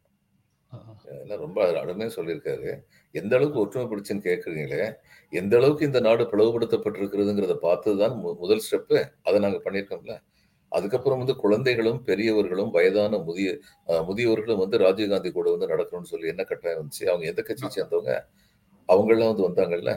எல்லாம் 1.16 1.42
ரொம்ப 1.44 1.58
அருமையா 1.80 2.10
சொல்லியிருக்காரு. 2.16 2.70
எந்த 3.14 3.32
அளவுக்கு 3.38 3.62
ஒற்றுமைப்படுச்சுன்னு 3.62 4.24
கேட்குறீங்களே 4.26 4.82
எந்த 5.32 5.54
அளவுக்கு 5.58 5.88
இந்த 5.88 6.00
நாடு 6.06 6.24
பிளவுபடுத்தப்பட்டிருக்கிறதுங்கிறத 6.32 7.54
பார்த்தது 7.64 7.96
தான் 8.02 8.14
முதல் 8.42 8.64
ஸ்டெப்பு 8.66 8.98
அதை 9.26 9.38
நாங்கள் 9.44 9.64
பண்ணியிருக்கோம்ல. 9.66 10.14
அதுக்கப்புறம் 10.72 11.20
வந்து 11.22 11.34
குழந்தைகளும் 11.42 12.00
பெரியவர்களும் 12.08 12.72
வயதான 12.76 13.18
முதிய 13.26 13.48
அஹ், 13.88 14.04
முதியவர்களும் 14.08 14.62
வந்து 14.62 14.76
ராஜீவ்காந்தி 14.84 15.30
கூட 15.32 15.48
வந்து 15.54 15.68
நடக்கணும்னு 15.72 16.10
சொல்லி 16.12 16.32
என்ன 16.32 16.44
கட்டாயம் 16.46 16.80
வந்துச்சு? 16.80 17.04
அவங்க 17.10 17.26
எந்த 17.32 17.42
கட்சியை 17.48 17.70
சேர்ந்தவங்க? 17.76 18.12
அவங்கெல்லாம் 18.88 19.32
வந்து 19.32 19.46
வந்தாங்கல்ல. 19.48 19.92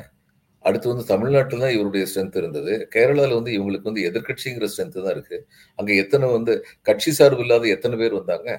அடுத்து 0.65 0.87
வந்து 0.91 1.05
தமிழ்நாட்டில் 1.11 1.63
தான் 1.63 1.75
இவருடைய 1.75 2.05
ஸ்ட்ரென்த் 2.09 2.37
இருந்தது. 2.41 2.73
கேரளாவில் 2.93 3.37
வந்து 3.37 3.51
இவங்களுக்கு 3.57 3.89
வந்து 3.89 4.05
எதிர்க்கட்சிங்கிற 4.09 4.67
ஸ்ட்ரென்த் 4.71 4.97
தான் 4.99 5.15
இருக்கு. 5.15 5.37
அங்கே 5.79 5.93
எத்தனை 6.03 6.27
வந்து 6.35 6.53
கட்சி 6.89 7.11
சார்பு 7.19 7.43
இல்லாத 7.45 7.67
எத்தனை 7.75 7.97
பேர் 8.01 8.19
வந்தாங்க? 8.19 8.49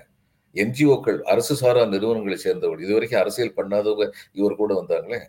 என்ஜிஓக்கள் 0.55 1.19
அரசு 1.23 1.55
சாரா 1.55 1.85
நிறுவனங்களை 1.85 2.39
சேர்ந்தவர்கள். 2.39 2.85
இதுவரைக்கும் 2.85 3.21
அரசியல் 3.21 3.57
பண்ணாதவங்க 3.57 4.07
இவர் 4.33 4.55
கூட 4.55 4.73
வந்தாங்களே. 4.81 5.21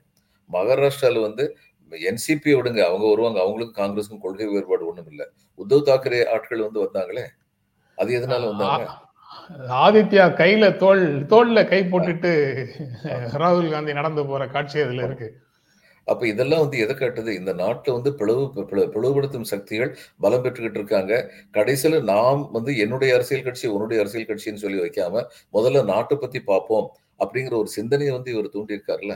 மகாராஷ்டிரால 0.51 1.21
வந்து 1.21 1.57
என்சிபியை 1.91 2.55
விடுங்க 2.57 2.81
அவங்க 2.89 3.05
வருவாங்க. 3.09 3.39
அவங்களுக்கும் 3.43 3.79
காங்கிரஸுக்கும் 3.79 4.23
கொள்கை 4.25 4.47
வேறுபாடு 4.47 4.87
ஒண்ணும் 4.87 5.09
இல்லை. 5.09 5.27
உத்தவ் 5.57 5.87
தாக்கரே 5.89 6.21
ஆட்கள் 6.33 6.65
வந்து 6.65 6.83
வந்தாங்களே. 6.83 7.25
அது 7.95 8.19
எதனால 8.19 8.45
வந்தாங்க? 8.47 8.89
ஆதித்யா 9.85 10.25
கையில 10.39 10.65
தோல் 10.75 11.05
தோல்ல 11.25 11.67
கை 11.67 11.79
போட்டுட்டு 11.83 12.31
ராகுல் 13.41 13.71
காந்தி 13.71 13.93
நடந்து 13.93 14.25
போற 14.25 14.47
காட்சி 14.47 14.79
அதுல 14.81 15.03
இருக்கு. 15.03 15.29
அப்ப 16.11 16.27
இதெல்லாம் 16.27 16.61
வந்து 16.61 16.77
எதை 16.77 16.95
காட்டுது? 16.95 17.31
இந்த 17.31 17.51
நாட்டுல 17.53 17.91
வந்து 17.91 18.11
பிளவு 18.15 18.43
பிளவுபடுத்தும் 18.93 19.49
சக்திகள் 19.51 19.91
பலம் 20.19 20.43
பெற்றுக்கிட்டு 20.45 20.79
இருக்காங்க. 20.79 21.13
கடைசியில 21.53 22.01
நாம் 22.03 22.41
வந்து 22.51 22.71
என்னுடைய 22.77 23.11
அரசியல் 23.13 23.43
கட்சி 23.43 23.67
உன்னுடைய 23.67 23.99
அரசியல் 24.03 24.27
கட்சின்னு 24.27 24.63
சொல்லி 24.63 24.79
வைக்காம 24.81 25.23
முதல்ல 25.53 25.83
நாட்டை 25.85 26.17
பத்தி 26.17 26.41
பார்ப்போம் 26.41 26.87
அப்படிங்கிற 27.19 27.55
ஒரு 27.55 27.67
சிந்தனையை 27.69 28.13
வந்து 28.15 28.31
இவர் 28.31 28.53
தூண்டியிருக்காருல்ல. 28.53 29.15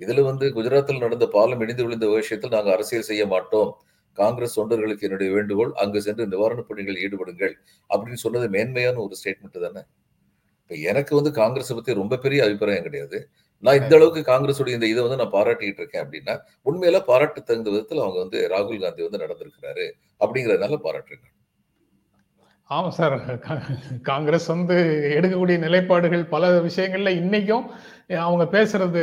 இதுல 0.00 0.22
வந்து 0.22 0.46
குஜராத்தில் 0.48 0.98
நடந்த 0.98 1.26
பாலம் 1.28 1.60
இடிந்து 1.60 1.84
விழுந்த 1.84 2.06
விஷயத்தில் 2.08 2.50
நாங்க 2.50 2.72
அரசியல் 2.72 3.04
செய்ய 3.04 3.24
மாட்டோம். 3.26 3.70
காங்கிரஸ் 4.18 4.58
தொண்டர்களுக்கு 4.60 5.00
என்னுடைய 5.00 5.30
வேண்டுகோள் 5.32 5.72
அங்கு 5.74 6.02
சென்று 6.02 6.24
நிவாரணப் 6.26 6.68
பணிகள் 6.68 7.00
ஈடுபடுங்கள் 7.04 7.54
அப்படின்னு 7.90 8.22
சொன்னது 8.24 8.48
மேன்மையான 8.48 9.00
ஒரு 9.00 9.14
ஸ்டேட்மெண்ட் 9.20 9.64
தானே? 9.66 9.82
இப்ப 10.62 10.76
எனக்கு 10.90 11.14
வந்து 11.14 11.32
காங்கிரஸை 11.32 11.76
பத்தி 11.76 11.94
ரொம்ப 11.94 12.18
பெரிய 12.18 12.44
அபிப்பிராயம் 12.44 12.82
கிடையாது. 12.82 13.18
நான் 13.62 13.78
இந்த 13.80 13.94
அளவுக்கு 13.96 14.22
காங்கிரஸுடைய 14.24 14.76
இந்த 14.76 14.86
இதை 14.86 15.02
வந்து 15.02 15.20
நான் 15.20 15.34
பாராட்டிட்டு 15.34 15.80
இருக்கேன் 15.80 16.04
அப்படின்னா 16.04 16.34
உண்மையில 16.66 16.98
பாராட்டு 17.06 17.40
தகுந்த 17.42 17.70
விதத்தில் 17.70 18.04
அவங்க 18.04 18.18
வந்து 18.20 18.40
ராகுல் 18.52 18.82
காந்தி 18.82 19.06
வந்து 19.06 19.22
நடந்திருக்கிறாரு 19.22 19.86
அப்படிங்கறதுனால 20.20 20.78
பாராட்டுறேன் 20.84 21.30
ஆமா 22.70 22.90
சார். 22.90 23.14
காங்கிரஸ் 24.02 24.46
வந்து 24.48 24.76
எடுக்கக்கூடிய 25.16 25.56
நிலைப்பாடுகள் 25.58 26.22
பல 26.26 26.44
விஷயங்கள்ல 26.66 27.10
இன்னைக்கும் 27.18 27.66
அவங்க 28.20 28.44
பேசுறது 28.54 29.02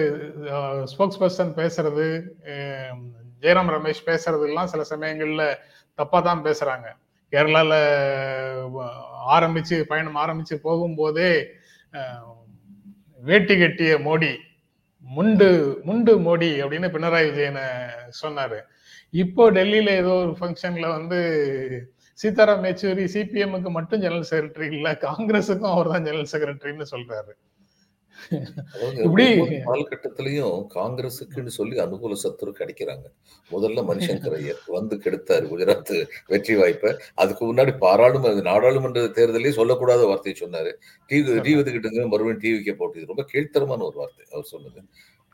ஸ்போக்ஸ் 0.86 1.20
பர்சன் 1.22 1.52
பேசுறது 1.60 2.08
ஜெயராம் 3.44 3.72
ரமேஷ் 3.74 4.08
பேசுறது 4.08 4.48
எல்லாம் 4.48 4.68
சில 4.68 4.84
சமயங்கள்ல 4.92 5.46
தப்பா 6.00 6.20
தான் 6.20 6.44
பேசுறாங்க. 6.46 6.88
கேரளால 7.34 7.74
ஆரம்பிச்சு 9.36 9.78
பயணம் 9.84 10.18
ஆரம்பிச்சு 10.18 10.56
போகும்போதே 10.64 11.32
வேட்டி 13.30 13.56
கட்டிய 13.62 13.94
மோடி 14.08 14.32
முண்டு 15.08 15.48
முண்டு 15.88 16.14
மோடி 16.28 16.50
அப்படின்னு 16.64 16.88
பினராயி 16.96 17.28
விஜயனை 17.30 17.66
சொன்னாரு. 18.22 18.60
இப்போ 19.24 19.44
டெல்லியில 19.58 19.90
ஏதோ 20.02 20.14
ஒரு 20.24 20.34
ஃபங்க்ஷன்ல 20.40 20.88
வந்து 20.98 21.20
சீதாராம் 22.20 22.66
யெச்சூரி 22.68 23.06
சிபிஎம்முக்கு 23.14 23.70
மட்டும் 23.78 24.02
ஜெனரல் 24.04 24.30
செக்ரட்டரி 24.32 24.68
இல்லை 24.78 24.92
காங்கிரஸுக்கும் 25.08 25.74
அவர் 25.76 25.92
தான் 25.94 26.06
ஜெனரல் 26.08 26.32
செக்ரட்டரின்னு 26.34 26.88
சொல்றாரு. 26.94 27.32
இப்படி 29.04 29.26
காலகட்டத்திலையும் 29.68 30.58
காங்கிரஸுக்குன்னு 30.76 31.54
சொல்லி 31.60 31.76
அனுகூல 31.86 32.18
சத்துரு 32.24 32.52
கிடைக்கிறாங்க. 32.60 33.06
முதல்ல 33.52 33.84
மணிசங்கர் 33.90 34.36
ஐயர் 34.40 34.62
வந்து 34.68 34.96
கெடுத்தாரு 35.06 35.46
குஜராத் 35.52 35.94
வெற்றி 36.28 36.56
வாய்ப்பை. 36.56 36.92
அதுக்கு 37.16 37.54
முன்னாடி 37.54 37.78
பாராளுமன்ற 37.78 38.42
நாடாளுமன்ற 38.52 39.06
தேர்தலே 39.18 39.54
சொல்லக்கூடாத 39.60 40.06
வார்த்தையை 40.08 40.36
சொன்னாரு. 40.44 40.74
டிவி 41.10 41.40
டிவி 41.48 41.64
கிட்ட 41.72 42.08
மறுபடியும் 42.14 42.44
டிவிக்கே 42.44 42.76
போட்டு 42.76 43.12
ரொம்ப 43.14 43.26
கீழ்த்தரமான 43.34 43.86
ஒரு 43.90 43.98
வார்த்தை 44.04 44.26
அவர் 44.32 44.52
சொன்னது. 44.54 44.82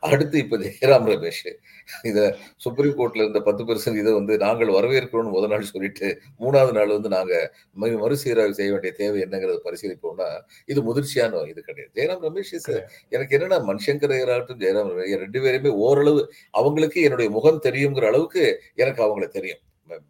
அடுத்து 0.00 0.38
இப்ப 0.38 0.58
ஜெயராம் 0.58 1.08
ரமேஷ். 1.08 1.54
இத 2.02 2.36
சுப்ரீம் 2.56 2.98
கோர்ட்ல 2.98 3.16
இருந்த 3.16 3.40
பத்து 3.40 3.64
பெர்சன்ட் 3.64 3.98
இதை 3.98 4.12
வந்து 4.12 4.36
நாங்கள் 4.36 4.68
வரவேற்கிறோம்னு 4.68 5.30
முதல் 5.30 5.48
நாள் 5.48 5.62
சொல்லிட்டு 5.62 6.20
மூணாவது 6.40 6.72
நாள் 6.72 6.86
வந்து 6.86 7.08
நாங்க 7.08 7.52
மறு- 7.80 7.98
மறுசீராய்வு 7.98 8.54
செய்ய 8.54 8.72
வேண்டிய 8.72 8.92
தேவை 8.92 9.20
என்னங்கிறத 9.20 9.58
பரிசீலிப்போம்னா 9.64 10.40
இது 10.66 10.82
முதிர்ச்சியான 10.82 11.48
இது 11.48 11.62
கிடையாது. 11.62 11.90
ஜெயராம் 11.94 12.24
ரமேஷ் 12.24 12.84
எனக்கு 13.08 13.38
என்னன்னா 13.38 13.66
மணிசங்கர் 13.66 14.12
ஐயராகட்டும் 14.12 14.60
ஜெயராம் 14.60 14.88
ரமேஷ் 14.88 15.16
ரெண்டு 15.16 15.42
பேருமே 15.42 15.68
ஓரளவு 15.68 16.32
அவங்களுக்கு 16.50 17.02
என்னுடைய 17.02 17.30
முகம் 17.30 17.60
தெரியுங்கிற 17.62 18.06
அளவுக்கு 18.06 18.62
எனக்கு 18.74 19.02
அவங்கள 19.02 19.28
தெரியும். 19.28 19.58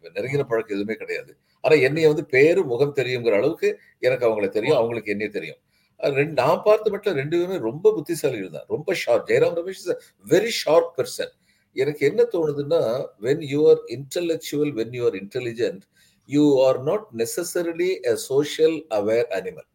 நெருங்கின 0.01 0.43
பழக்கம் 0.43 0.77
எதுவுமே 0.77 0.93
கிடையாது. 0.93 1.35
ஆனா 1.61 1.75
என்னைய 1.75 2.07
வந்து 2.07 2.25
பேரு 2.25 2.63
முகம் 2.63 2.95
தெரியுங்கிற 2.95 3.33
அளவுக்கு 3.33 3.79
எனக்கு 3.99 4.27
அவங்கள 4.27 4.49
தெரியும் 4.49 4.75
அவங்களுக்கு 4.75 5.11
என்னைய 5.11 5.31
தெரியும். 5.31 5.57
ரெண்டு 5.99 6.33
நான் 6.41 6.61
பார்த்த 6.67 6.91
மட்டும் 6.91 7.17
ரெண்டு 7.21 7.35
பேருமே 7.37 7.57
ரொம்ப 7.69 7.91
புத்திசாலிகள் 7.97 8.55
தான். 8.57 8.67
ரொம்ப 8.75 8.93
sharp 8.93 9.27
Jairam 9.31 9.57
Ramesh 9.59 9.81
is 9.83 9.93
very 10.25 10.51
sharp 10.61 10.91
person 10.97 11.33
எனக்கு 11.75 12.03
என்ன 12.05 12.21
தோணுதுன்னா 12.35 12.81
when 13.21 13.43
you 13.53 13.59
are 13.71 13.81
intellectual 13.97 14.71
when 14.79 14.95
you 14.97 15.03
are 15.05 15.17
intelligent 15.23 15.83
you 16.29 16.45
are 16.67 16.79
not 16.89 17.05
necessarily 17.21 17.91
a 18.11 18.15
social 18.29 18.77
aware 18.99 19.29
animal 19.37 19.67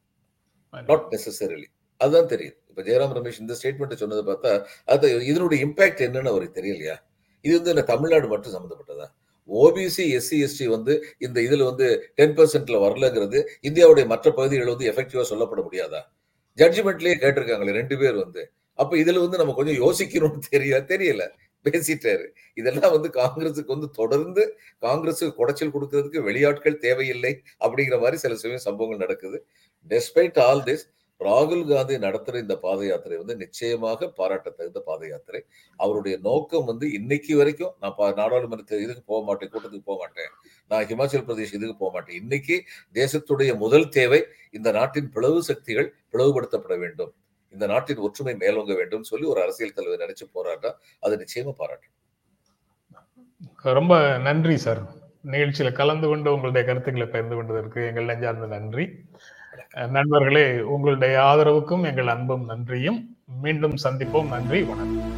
not 0.89 1.07
necessarily 1.15 1.69
அதுதான் 2.01 2.31
தெரியுது. 2.33 2.57
இப்ப 2.71 2.83
ஜெயராம் 2.83 3.15
ரமேஷ் 3.19 3.41
இந்த 3.43 3.55
ஸ்டேட்மெண்ட் 3.59 4.01
சொன்னதை 4.03 4.23
பார்த்தா 4.31 4.53
அது 4.95 5.09
இதனுடைய 5.31 5.59
இம்பாக்ட் 5.67 6.01
என்னன்னு 6.07 6.33
அவருக்கு 6.33 6.59
தெரியலையா? 6.61 6.97
இது 7.45 7.55
வந்து 7.59 7.73
என்ன 7.75 7.85
தமிழ்நாடு 7.93 8.27
மட்டும் 8.29 8.55
சம்மந்தப்பட்டதா 8.57 9.07
ஓபிசி 9.53 10.21
எஸ்சி 10.21 10.49
எஸ்டி 10.49 10.65
வந்து 10.65 11.05
இந்த 11.19 11.41
இதுல 11.41 11.65
வந்து 11.65 12.13
டென் 12.15 12.37
பெர்சென்ட்ல 12.37 12.79
வரலங்கிறது 12.85 13.47
இந்தியாவுடைய 13.63 14.07
மற்ற 14.07 14.31
பகுதிகள் 14.31 14.67
வந்து 14.67 14.91
எஃபெக்டிவா 14.91 15.25
சொல்லப்பட 15.31 15.63
முடியாதா? 15.71 16.01
ஜட்ஜ்மெண்ட்லயே 16.57 17.15
கேட்டிருக்காங்களே 17.21 17.71
ரெண்டு 17.71 17.99
பேர் 17.99 18.15
வந்து. 18.15 18.51
அப்ப 18.75 18.97
இதுல 18.97 19.21
வந்து 19.21 19.37
நம்ம 19.37 19.53
கொஞ்சம் 19.53 19.81
யோசிக்கணும்னு 19.81 20.39
தெரியல 20.51 20.81
தெரியல. 20.85 21.29
பேசிட்டாரு. 21.65 22.27
இதெல்லாம் 22.55 22.91
வந்து 22.91 23.09
காங்கிரஸுக்கு 23.09 23.67
வந்து 23.67 23.91
தொடர்ந்து 23.91 24.59
காங்கிரஸுக்கு 24.81 25.33
குடைச்சல் 25.39 25.71
கொடுக்கறதுக்கு 25.71 26.21
வெளியாட்கள் 26.23 26.77
தேவையில்லை 26.77 27.43
அப்படிங்கிற 27.61 27.99
மாதிரி 27.99 28.17
சில 28.17 28.35
சமயம் 28.35 28.63
சம்பவங்கள் 28.63 29.07
நடக்குது. 29.07 29.47
டெஸ்பைட் 29.89 30.39
ஆல் 30.39 30.63
திஸ் 30.63 30.85
ராகுல் 31.25 31.75
காந்தி 31.75 31.97
நடத்துற 31.97 32.35
இந்த 32.35 32.57
பாத 32.57 32.87
யாத்திரை 32.87 33.19
வந்து 33.19 33.37
நிச்சயமாக 33.37 34.13
பாராட்டத்தகுந்த 34.17 34.79
பாத 34.79 35.07
யாத்திரை. 35.07 35.45
அவருடைய 35.77 36.19
நோக்கம் 36.23 36.65
வந்து 36.65 36.93
இன்னைக்கு 36.93 37.37
வரைக்கும் 37.37 37.75
நான் 37.81 37.95
பா- 37.99 38.15
நாடாளுமன்ற 38.15 38.77
இதுக்கு 38.77 39.03
போக 39.07 39.25
மாட்டேன் 39.25 39.51
கூட்டத்துக்கு 39.51 39.83
போக 39.85 39.99
மாட்டேன். 39.99 40.29
நான் 40.69 40.85
ஹிமாச்சல் 40.85 41.27
பிரதேஷ் 41.27 41.55
இதுக்கு 41.55 41.77
போக 41.77 41.93
மாட்டேன். 41.93 42.21
இன்னைக்கு 42.21 42.63
தேசத்துடைய 42.95 43.57
முதல் 43.57 43.89
தேவை 43.89 44.25
இந்த 44.51 44.73
நாட்டின் 44.73 45.11
பிளவு 45.11 45.43
சக்திகள் 45.43 45.95
பிளவுபடுத்தப்பட 46.13 46.79
வேண்டும். 46.79 47.15
இந்த 47.51 47.67
நாட்டின் 47.67 47.97
ஒற்றுமை 47.97 48.35
மேலோங்க 48.35 48.75
வேண்டும் 48.75 49.03
சொல்லி 49.03 49.27
ஒரு 49.27 49.43
அரசியல் 49.43 49.73
தலைவர் 49.73 50.11
நினைச்சு 50.11 50.29
போராட்டா 50.33 50.79
அது 51.01 51.25
நிச்சயமா 51.25 51.53
பாராட்டும். 51.53 51.93
ரொம்ப 53.63 54.19
நன்றி 54.19 54.57
சார். 54.57 55.03
நிகழ்ச்சியில 55.27 55.73
கலந்து 55.73 56.09
கொண்டு 56.09 56.33
உங்களுடைய 56.33 56.67
கருத்துக்களை 56.67 57.09
பகிர்ந்து 57.09 57.35
கொண்டதற்கு 57.35 57.87
எங்கள் 57.87 58.05
நெஞ்சார்ந்த 58.05 58.47
நன்றி. 58.47 58.89
நண்பர்களே 59.75 60.61
உங்களுடைய 60.61 61.19
ஆதரவுக்கும் 61.21 61.85
எங்கள் 61.85 62.07
அன்பும் 62.07 62.45
நன்றியும். 62.45 63.17
மீண்டும் 63.43 63.75
சந்திப்போம். 63.85 64.29
நன்றி 64.29 64.63
வணக்கம். 64.63 65.14